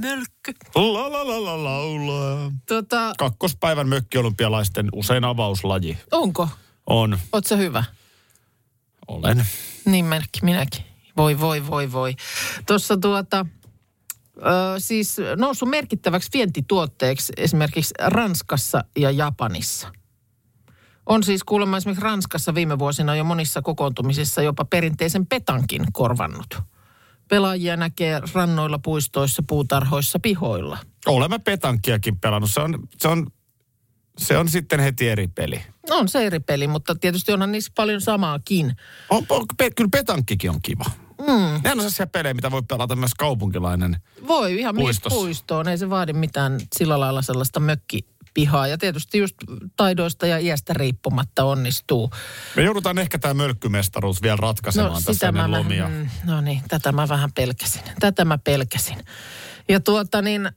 Mölkky. 0.02 0.54
La 0.76 1.12
la 1.12 1.28
la 1.28 1.46
la 1.46 1.64
laulaa. 1.64 2.52
Tota, 2.68 3.14
Kakkospäivän 3.18 3.88
mökkiolympialaisten 3.88 4.90
usein 4.94 5.24
avauslaji 5.24 5.98
onko? 6.12 6.50
on. 6.88 7.20
Oot 7.34 7.52
hyvä? 7.58 7.84
Olen. 9.08 9.46
Niin 9.86 10.06
merkki, 10.06 10.40
minäkin. 10.44 10.89
Voi, 11.20 11.40
voi, 11.40 11.68
voi, 11.68 11.92
voi. 11.92 12.16
Tuossa 12.68 12.98
tuota, 12.98 13.46
ö, 14.38 14.42
siis 14.78 15.18
noussut 15.36 15.70
merkittäväksi 15.70 16.30
vientituotteeksi 16.34 17.34
esimerkiksi 17.38 17.94
Ranskassa 18.00 18.84
ja 18.98 19.12
Japanissa. 19.12 19.92
On 21.06 21.24
siis 21.24 21.44
kuulemma 21.44 21.78
esimerkiksi 21.78 22.04
Ranskassa 22.04 22.56
viime 22.56 22.80
vuosina 22.80 23.16
jo 23.16 23.24
monissa 23.24 23.62
kokoontumisissa 23.62 24.42
jopa 24.42 24.66
perinteisen 24.66 25.26
petankin 25.26 25.86
korvannut. 25.92 26.60
Pelaajia 27.28 27.78
näkee 27.78 28.22
rannoilla, 28.34 28.80
puistoissa, 28.80 29.44
puutarhoissa, 29.48 30.20
pihoilla. 30.20 30.78
Olemme 31.06 31.40
petankkiakin 31.40 32.20
pelannut. 32.20 32.52
Se 32.52 32.62
on, 32.62 32.88
se 32.98 33.08
on, 33.08 33.28
se 34.18 34.38
on 34.38 34.50
sitten 34.50 34.80
heti 34.80 35.10
eri 35.10 35.28
peli. 35.28 35.62
On 35.90 36.10
se 36.10 36.26
eri 36.26 36.40
peli, 36.40 36.68
mutta 36.68 36.96
tietysti 36.96 37.32
onhan 37.32 37.52
niissä 37.52 37.72
paljon 37.76 38.02
samaakin. 38.02 38.76
On, 39.10 39.26
on, 39.30 39.46
pe, 39.58 39.70
kyllä 39.72 39.90
petankkikin 39.92 40.50
on 40.50 40.62
kiva. 40.62 41.09
Mm. 41.20 41.62
Nehän 41.64 41.66
on 41.66 41.78
sellaisia 41.78 42.08
pelejä, 42.08 42.34
mitä 42.34 42.52
voi 42.52 42.62
pelata 42.68 42.96
myös 42.96 43.14
kaupunkilainen. 43.14 43.98
Voi 44.28 44.60
ihan 44.60 44.76
Puistossa. 44.76 45.20
Puistoon. 45.20 45.68
Ei 45.68 45.78
se 45.78 45.90
vaadi 45.90 46.14
mitään 46.14 46.60
sillä 46.76 47.00
lailla 47.00 47.22
sellaista 47.22 47.60
mökkipihaa. 47.60 48.68
Ja 48.68 48.78
tietysti 48.78 49.18
just 49.18 49.36
taidoista 49.76 50.28
ja 50.28 50.38
iästä 50.38 50.74
riippumatta 50.74 51.44
onnistuu. 51.44 52.10
Me 52.56 52.64
joudutaan 52.64 52.98
ehkä 52.98 53.20
tämä 53.20 53.34
mölkkymestaruus 53.34 54.22
vielä 54.22 54.36
ratkaisemaan 54.36 55.04
tässä 55.04 55.28
ennen 55.28 55.52
lomia. 55.52 55.84
Vähän, 55.84 56.12
no 56.26 56.42
niin, 56.42 56.62
tätä 56.68 56.92
mä 56.92 57.08
vähän 57.08 57.30
pelkäsin. 57.36 57.82
Tätä 58.00 58.26
mä 58.26 58.38
pelkäsin. 58.38 58.98
Ja 59.70 59.80
tuota 59.80 60.22
niin, 60.22 60.46
äh, 60.46 60.54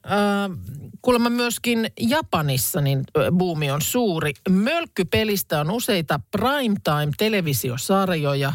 kuulemma 1.01 1.29
myöskin 1.29 1.87
Japanissa 1.99 2.81
niin 2.81 2.99
äh, 2.99 3.05
buumi 3.37 3.71
on 3.71 3.81
suuri. 3.81 4.33
Mölkkypelistä 4.49 5.59
on 5.59 5.71
useita 5.71 6.19
primetime-televisiosarjoja, 6.31 8.53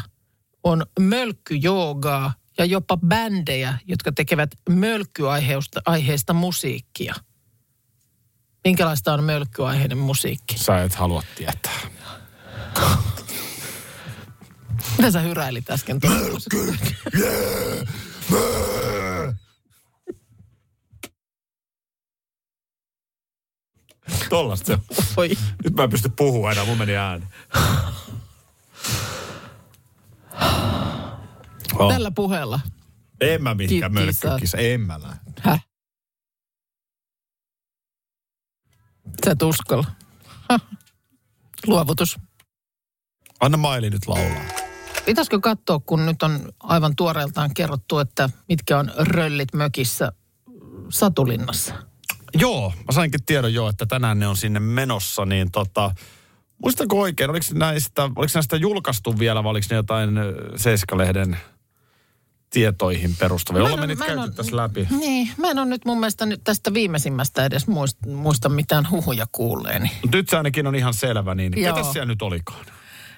on 0.63 0.85
mölkkyjoogaa 0.99 2.33
ja 2.57 2.65
jopa 2.65 2.97
bändejä, 2.97 3.77
jotka 3.87 4.11
tekevät 4.11 4.49
mölkkyaiheesta 4.69 5.81
aiheesta 5.85 6.33
musiikkia. 6.33 7.15
Minkälaista 8.63 9.13
on 9.13 9.23
mölkkyaiheinen 9.23 9.97
musiikki? 9.97 10.57
Sä 10.57 10.83
et 10.83 10.95
halua 10.95 11.23
tietää. 11.35 11.79
Mitä 14.97 15.11
sä 15.11 15.19
hyräilit 15.19 15.69
äsken? 15.69 15.99
Mölkky, 16.03 16.77
yeah, 17.19 17.87
Tollasta 24.29 24.65
se 24.65 24.79
Oi. 25.17 25.29
Nyt 25.63 25.73
mä 25.73 25.83
en 25.83 25.89
pysty 25.89 26.09
puhumaan 26.09 26.53
enää, 26.53 26.65
mun 26.65 26.77
meni 26.77 26.95
ääni. 26.95 27.25
Oh. 31.75 31.91
Tällä 31.91 32.11
puheella. 32.11 32.59
En 33.21 33.43
mä 33.43 33.55
mihinkään 33.55 33.93
mölkkykisa, 33.93 34.57
en 34.57 34.81
mä 34.81 35.01
lähde. 35.01 35.19
Häh? 35.39 35.65
Sä 39.25 39.31
et 39.31 39.41
uskalla. 39.41 39.85
Luovutus. 41.67 42.17
Anna 43.39 43.57
Maili 43.57 43.89
nyt 43.89 44.07
laulaa. 44.07 44.45
Pitäisikö 45.05 45.39
katsoa, 45.39 45.79
kun 45.79 46.05
nyt 46.05 46.23
on 46.23 46.49
aivan 46.59 46.95
tuoreeltaan 46.95 47.53
kerrottu, 47.53 47.99
että 47.99 48.29
mitkä 48.49 48.79
on 48.79 48.91
röllit 48.97 49.53
mökissä 49.53 50.11
Satulinnassa? 50.89 51.73
Joo, 52.33 52.73
mä 52.87 52.91
sainkin 52.91 53.25
tiedon 53.25 53.53
jo, 53.53 53.69
että 53.69 53.85
tänään 53.85 54.19
ne 54.19 54.27
on 54.27 54.37
sinne 54.37 54.59
menossa, 54.59 55.25
niin 55.25 55.51
tota, 55.51 55.91
muistanko 56.63 56.99
oikein, 56.99 57.29
oliko 57.29 57.45
näistä, 57.53 58.03
oliko 58.03 58.31
näistä 58.33 58.55
julkaistu 58.55 59.19
vielä 59.19 59.43
vai 59.43 59.51
oliko 59.51 59.67
ne 59.69 59.75
jotain 59.75 60.09
Seiska-lehden 60.55 61.37
tietoihin 62.49 63.15
perustuvia? 63.19 63.63
Ollaan 63.63 63.79
me 63.79 63.87
nyt 63.87 63.99
käyty 63.99 64.21
on, 64.21 64.33
tässä 64.33 64.55
läpi. 64.55 64.87
Niin, 64.99 65.29
mä 65.37 65.51
en 65.51 65.59
ole 65.59 65.65
nyt 65.65 65.85
mun 65.85 65.99
mielestä 65.99 66.25
nyt 66.25 66.41
tästä 66.43 66.73
viimeisimmästä 66.73 67.45
edes 67.45 67.67
muista, 67.67 68.09
muista 68.09 68.49
mitään 68.49 68.89
huhuja 68.89 69.25
kuulleeni. 69.31 69.91
Nyt 70.13 70.29
se 70.29 70.37
ainakin 70.37 70.67
on 70.67 70.75
ihan 70.75 70.93
selvä, 70.93 71.35
niin 71.35 71.53
Joo. 71.57 71.75
ketä 71.75 71.91
siellä 71.91 72.05
nyt 72.05 72.21
olikaan? 72.21 72.65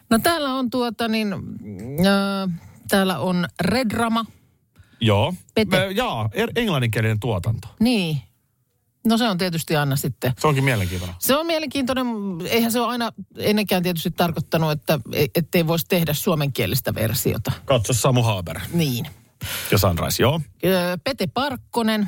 No 0.10 0.19
täällä 0.19 0.54
on 0.54 0.69
tuota 0.69 1.08
niin, 1.08 1.34
äh, 1.34 2.60
täällä 2.88 3.19
on 3.19 3.47
Redrama. 3.62 4.25
Joo, 5.01 5.34
Pete. 5.56 5.80
Me, 5.80 5.91
jaa, 5.91 6.30
er, 6.34 6.49
englanninkielinen 6.56 7.19
tuotanto. 7.19 7.67
Niin, 7.80 8.21
No 9.05 9.17
se 9.17 9.29
on 9.29 9.37
tietysti 9.37 9.75
aina 9.75 9.95
sitten. 9.95 10.33
Se 10.39 10.47
onkin 10.47 10.63
mielenkiintoinen. 10.63 11.15
Se 11.19 11.35
on 11.35 11.45
mielenkiintoinen. 11.45 12.07
Eihän 12.49 12.71
se 12.71 12.79
ole 12.79 12.87
aina 12.91 13.11
ennenkään 13.37 13.83
tietysti 13.83 14.11
tarkoittanut, 14.11 14.71
että 14.71 14.99
e- 15.13 15.25
ettei 15.35 15.67
voisi 15.67 15.85
tehdä 15.89 16.13
suomenkielistä 16.13 16.95
versiota. 16.95 17.51
Katso 17.65 17.93
Samu 17.93 18.23
Haber. 18.23 18.59
Niin. 18.73 19.07
Ja 19.71 19.77
Sunrise, 19.77 20.23
joo. 20.23 20.41
Pete 21.03 21.27
Parkkonen. 21.27 22.07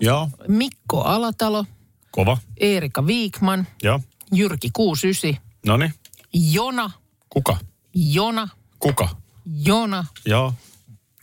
Joo. 0.00 0.28
Mikko 0.48 1.00
Alatalo. 1.02 1.64
Kova. 2.10 2.38
Eerika 2.60 3.06
Viikman. 3.06 3.66
Joo. 3.82 4.00
Jyrki 4.32 4.70
69. 4.72 5.42
Noni. 5.66 5.90
Jona. 6.32 6.90
Kuka? 7.30 7.56
Jona. 7.94 8.48
Kuka? 8.78 9.08
Jona. 9.66 10.04
Joo. 10.26 10.54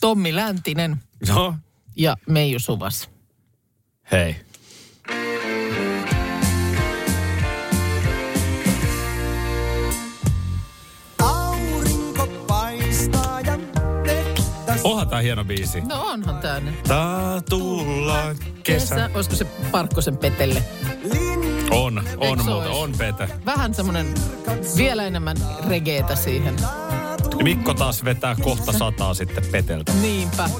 Tommi 0.00 0.34
Läntinen. 0.34 1.02
Joo. 1.28 1.54
Ja 1.96 2.16
Meiju 2.28 2.60
Suvas. 2.60 3.08
Hei. 4.12 4.36
Tää 15.20 15.24
hieno 15.24 15.44
biisi. 15.44 15.80
No 15.80 16.02
onhan 16.06 16.38
tää 16.38 16.60
ne. 16.60 16.72
Taa 16.88 17.40
tulla 17.40 18.34
kesä. 18.62 18.94
kesä. 18.94 19.10
Olisiko 19.14 19.36
se 19.36 19.44
Parkkosen 19.44 20.16
Petelle? 20.16 20.62
On, 21.70 22.02
on 22.16 22.44
muuta, 22.44 22.70
on 22.70 22.92
Pete. 22.98 23.28
Vähän 23.46 23.74
semmonen 23.74 24.14
vielä 24.76 25.06
enemmän 25.06 25.36
regeetä 25.68 26.16
siihen. 26.16 26.56
Ja 27.38 27.44
Mikko 27.44 27.74
taas 27.74 28.04
vetää 28.04 28.36
kohta 28.42 28.72
sataa 28.72 29.14
sitten 29.14 29.44
Peteltä. 29.52 29.92
Niinpä. 29.92 30.50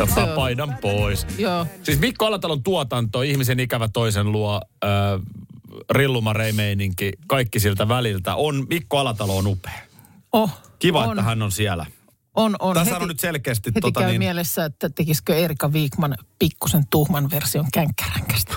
Ottaa 0.00 0.26
paidan 0.26 0.78
pois. 0.80 1.26
Joo. 1.38 1.66
Siis 1.82 2.00
Mikko 2.00 2.26
Alatalon 2.26 2.62
tuotanto, 2.62 3.22
ihmisen 3.22 3.60
ikävä 3.60 3.88
toisen 3.88 4.32
luo, 4.32 4.60
äh, 4.84 4.90
rillumareimeininki, 5.90 7.12
kaikki 7.26 7.60
siltä 7.60 7.88
väliltä. 7.88 8.34
On, 8.34 8.66
Mikko 8.68 8.98
Alatalo 8.98 9.36
on 9.36 9.46
upea. 9.46 9.80
Oh, 10.32 10.50
Kiva, 10.78 11.04
on. 11.04 11.10
että 11.10 11.22
hän 11.22 11.42
on 11.42 11.52
siellä. 11.52 11.86
On, 12.34 12.56
on. 12.58 12.74
Tässä 12.74 12.94
heti, 12.94 13.02
on 13.02 13.08
nyt 13.08 13.20
selkeästi... 13.20 13.70
Heti 13.70 13.80
tota, 13.80 14.00
käy 14.00 14.08
niin... 14.08 14.18
mielessä, 14.18 14.64
että 14.64 14.90
tekisikö 14.90 15.36
Erika 15.36 15.72
Viikman 15.72 16.16
pikkusen 16.38 16.82
tuhman 16.90 17.30
version 17.30 17.66
känkkäränkästä. 17.72 18.54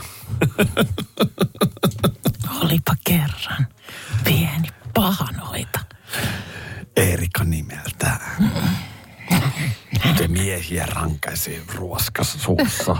Olipa 2.62 2.96
kerran 3.06 3.68
pieni 4.24 4.68
pahanoita. 4.94 5.80
Erika 6.96 7.44
nimeltään. 7.44 8.54
Te 10.18 10.28
miehiä 10.28 10.86
rankaisi 10.86 11.62
ruoskas 11.76 12.34
suussa. 12.34 12.96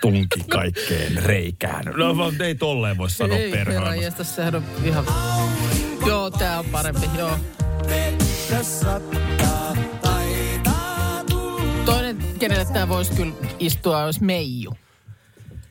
Tunki 0.00 0.40
kaikkeen 0.50 1.22
reikään. 1.22 1.84
No 1.96 2.16
vaan 2.16 2.42
ei 2.42 2.54
tolleen 2.54 2.98
voi 2.98 3.10
sanoa 3.10 3.36
ei, 3.36 3.50
perhaan. 3.50 3.94
Ei 3.94 4.10
sehän 4.22 4.54
on 4.54 4.64
ihan... 4.84 5.04
Joo, 6.06 6.30
tää 6.30 6.58
on 6.58 6.64
parempi, 6.64 7.06
joo. 7.18 7.38
Kenelle 12.48 12.72
tämä 12.72 12.88
voisi 12.88 13.12
kyllä 13.12 13.34
istua, 13.58 14.04
olisi 14.04 14.24
Meiju. 14.24 14.74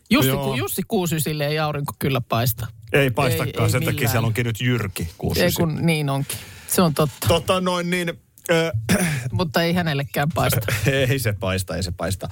Jussi, 0.09 0.31
ku, 0.31 0.53
Jussi 0.55 0.81
Kuusysille 0.88 1.47
ei 1.47 1.59
aurinko 1.59 1.93
kyllä 1.99 2.21
paista. 2.21 2.67
Ei 2.93 3.12
paistakaan, 3.12 3.65
ei, 3.65 3.69
sen 3.69 3.86
takia 3.86 4.09
siellä 4.09 4.27
onkin 4.27 4.45
nyt 4.45 4.62
Jyrki 4.62 5.09
Kuusysi. 5.17 5.45
Ei 5.45 5.51
kun 5.51 5.86
niin 5.86 6.09
onkin, 6.09 6.38
se 6.67 6.81
on 6.81 6.93
totta. 6.93 7.27
Tota 7.27 7.62
noin 7.62 7.89
niin... 7.89 8.22
Mutta 9.32 9.62
ei 9.62 9.73
hänellekään 9.73 10.29
paista. 10.36 10.60
ei 11.10 11.19
se 11.19 11.34
paista, 11.34 11.75
ei 11.75 11.84
se 11.84 11.91
paista. 11.91 12.29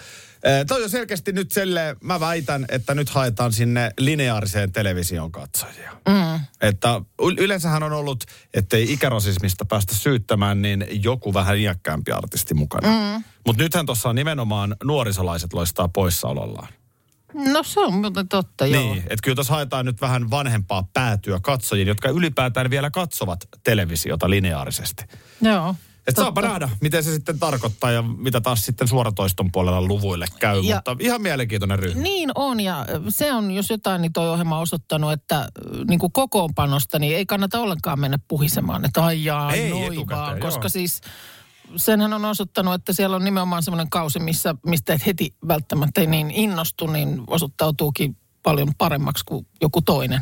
Toi 0.68 0.84
on 0.84 0.90
selkeästi 0.90 1.32
nyt 1.32 1.52
sille, 1.52 1.96
mä 2.04 2.20
väitän, 2.20 2.66
että 2.70 2.96
nyt 2.96 3.10
haetaan 3.10 3.54
sinne 3.54 3.92
lineaariseen 4.00 4.72
television 4.72 5.32
katsojia. 5.32 5.92
Mm. 6.08 6.40
Että 6.62 7.02
yleensähän 7.38 7.84
on 7.84 7.94
ollut, 7.94 8.24
ettei 8.54 8.94
ikärasismista 8.94 9.66
päästä 9.66 9.96
syyttämään, 9.96 10.62
niin 10.62 10.86
joku 11.04 11.34
vähän 11.34 11.58
iäkkäämpi 11.58 12.12
artisti 12.12 12.54
mukana. 12.54 12.88
Mm. 12.88 13.24
Mutta 13.46 13.64
nythän 13.64 13.86
tuossa 13.86 14.10
on 14.10 14.16
nimenomaan 14.16 14.76
nuorisolaiset 14.84 15.54
loistaa 15.54 15.88
poissaolollaan. 15.88 16.68
No 17.34 17.64
se 17.64 17.80
on 17.80 17.94
muuten 17.94 18.28
totta, 18.28 18.66
joo. 18.66 18.84
Niin, 18.84 18.98
että 18.98 19.20
kyllä 19.24 19.36
tuossa 19.36 19.54
haetaan 19.54 19.86
nyt 19.86 20.02
vähän 20.02 20.30
vanhempaa 20.30 20.88
päätyä 20.94 21.40
katsojiin, 21.42 21.88
jotka 21.88 22.10
ylipäätään 22.10 22.70
vielä 22.70 22.92
katsovat 22.92 23.48
televisiota 23.64 24.30
lineaarisesti. 24.30 25.04
Joo. 25.42 25.76
Että 26.08 26.22
saapa 26.22 26.42
nähdä, 26.42 26.70
miten 26.82 27.04
se 27.04 27.12
sitten 27.12 27.40
tarkoittaa 27.40 27.92
ja 27.92 28.02
mitä 28.02 28.42
taas 28.42 28.66
sitten 28.66 28.88
suoratoiston 28.88 29.52
puolella 29.52 29.82
luvuille 29.82 30.26
käy, 30.40 30.62
ja, 30.62 30.76
mutta 30.76 30.96
ihan 31.00 31.22
mielenkiintoinen 31.22 31.80
ryhmä. 31.80 32.02
Niin 32.02 32.32
on 32.36 32.60
ja 32.60 32.86
se 33.10 33.34
on, 33.34 33.52
jos 33.52 33.70
jotain, 33.70 34.02
niin 34.02 34.14
toi 34.14 34.30
ohjelma 34.30 34.56
on 34.56 34.62
osoittanut, 34.62 35.12
että 35.12 35.48
niin 35.88 36.00
kuin 36.00 36.12
kokoonpanosta 36.12 37.00
niin 37.00 37.18
ei 37.18 37.26
kannata 37.26 37.60
ollenkaan 37.60 38.00
mennä 38.00 38.20
puhisemaan, 38.28 38.86
että 38.86 39.06
aijaa, 39.06 39.54
ei, 39.54 39.70
noi 39.70 39.96
vaan, 40.10 40.40
koska 40.40 40.64
joo. 40.64 40.70
siis 40.70 41.02
senhän 41.76 42.14
on 42.14 42.26
osoittanut, 42.26 42.74
että 42.74 42.94
siellä 42.94 43.16
on 43.16 43.24
nimenomaan 43.24 43.64
semmoinen 43.64 43.90
kausi, 43.90 44.20
missä, 44.20 44.56
mistä 44.66 44.94
et 44.94 45.06
heti 45.06 45.36
välttämättä 45.48 46.06
niin 46.06 46.32
innostu, 46.32 46.88
niin 46.88 47.24
osoittautuukin 47.28 48.18
paljon 48.44 48.72
paremmaksi 48.78 49.24
kuin 49.26 49.48
joku 49.62 49.82
toinen. 49.82 50.22